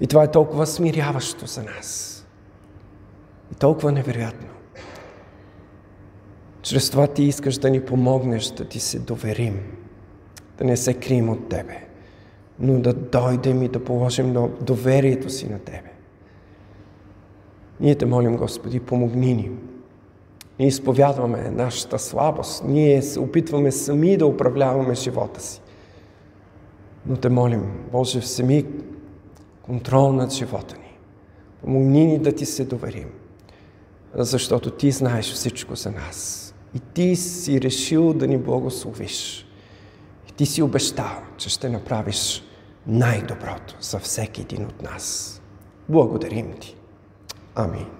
И 0.00 0.06
това 0.06 0.24
е 0.24 0.30
толкова 0.30 0.66
смиряващо 0.66 1.46
за 1.46 1.62
нас. 1.62 2.12
И 3.52 3.54
толкова 3.54 3.92
невероятно. 3.92 4.48
Чрез 6.62 6.90
това 6.90 7.06
ти 7.06 7.22
искаш 7.22 7.58
да 7.58 7.70
ни 7.70 7.84
помогнеш 7.84 8.50
да 8.50 8.64
ти 8.64 8.80
се 8.80 8.98
доверим, 8.98 9.76
да 10.58 10.64
не 10.64 10.76
се 10.76 10.94
крием 10.94 11.28
от 11.28 11.48
Тебе, 11.48 11.86
но 12.58 12.80
да 12.80 12.94
дойдем 12.94 13.62
и 13.62 13.68
да 13.68 13.84
положим 13.84 14.36
доверието 14.60 15.30
си 15.30 15.50
на 15.50 15.58
Тебе. 15.58 15.95
Ние 17.80 17.94
те 17.94 18.06
молим, 18.06 18.36
Господи, 18.36 18.80
помогни 18.80 19.34
ни. 19.34 19.50
Ние 20.58 20.68
изповядваме 20.68 21.50
нашата 21.50 21.98
слабост. 21.98 22.64
Ние 22.64 23.02
се 23.02 23.20
опитваме 23.20 23.72
сами 23.72 24.16
да 24.16 24.26
управляваме 24.26 24.94
живота 24.94 25.40
си. 25.40 25.60
Но 27.06 27.16
те 27.16 27.28
молим, 27.28 27.62
Боже, 27.92 28.20
всеми 28.20 28.64
контрол 29.62 30.12
над 30.12 30.32
живота 30.32 30.76
ни. 30.78 30.98
Помогни 31.60 32.06
ни 32.06 32.18
да 32.18 32.32
ти 32.32 32.46
се 32.46 32.64
доверим, 32.64 33.10
защото 34.14 34.70
ти 34.70 34.90
знаеш 34.90 35.32
всичко 35.32 35.74
за 35.74 35.90
нас. 35.90 36.42
И 36.74 36.80
ти 36.80 37.16
си 37.16 37.60
решил 37.60 38.12
да 38.12 38.26
ни 38.26 38.38
благословиш. 38.38 39.46
И 40.28 40.32
ти 40.32 40.46
си 40.46 40.62
обещал, 40.62 41.16
че 41.36 41.48
ще 41.48 41.68
направиш 41.68 42.42
най-доброто 42.86 43.76
за 43.80 43.98
всеки 43.98 44.40
един 44.40 44.64
от 44.64 44.82
нас. 44.82 45.40
Благодарим 45.88 46.52
ти. 46.60 46.76
Амин. 47.56 47.95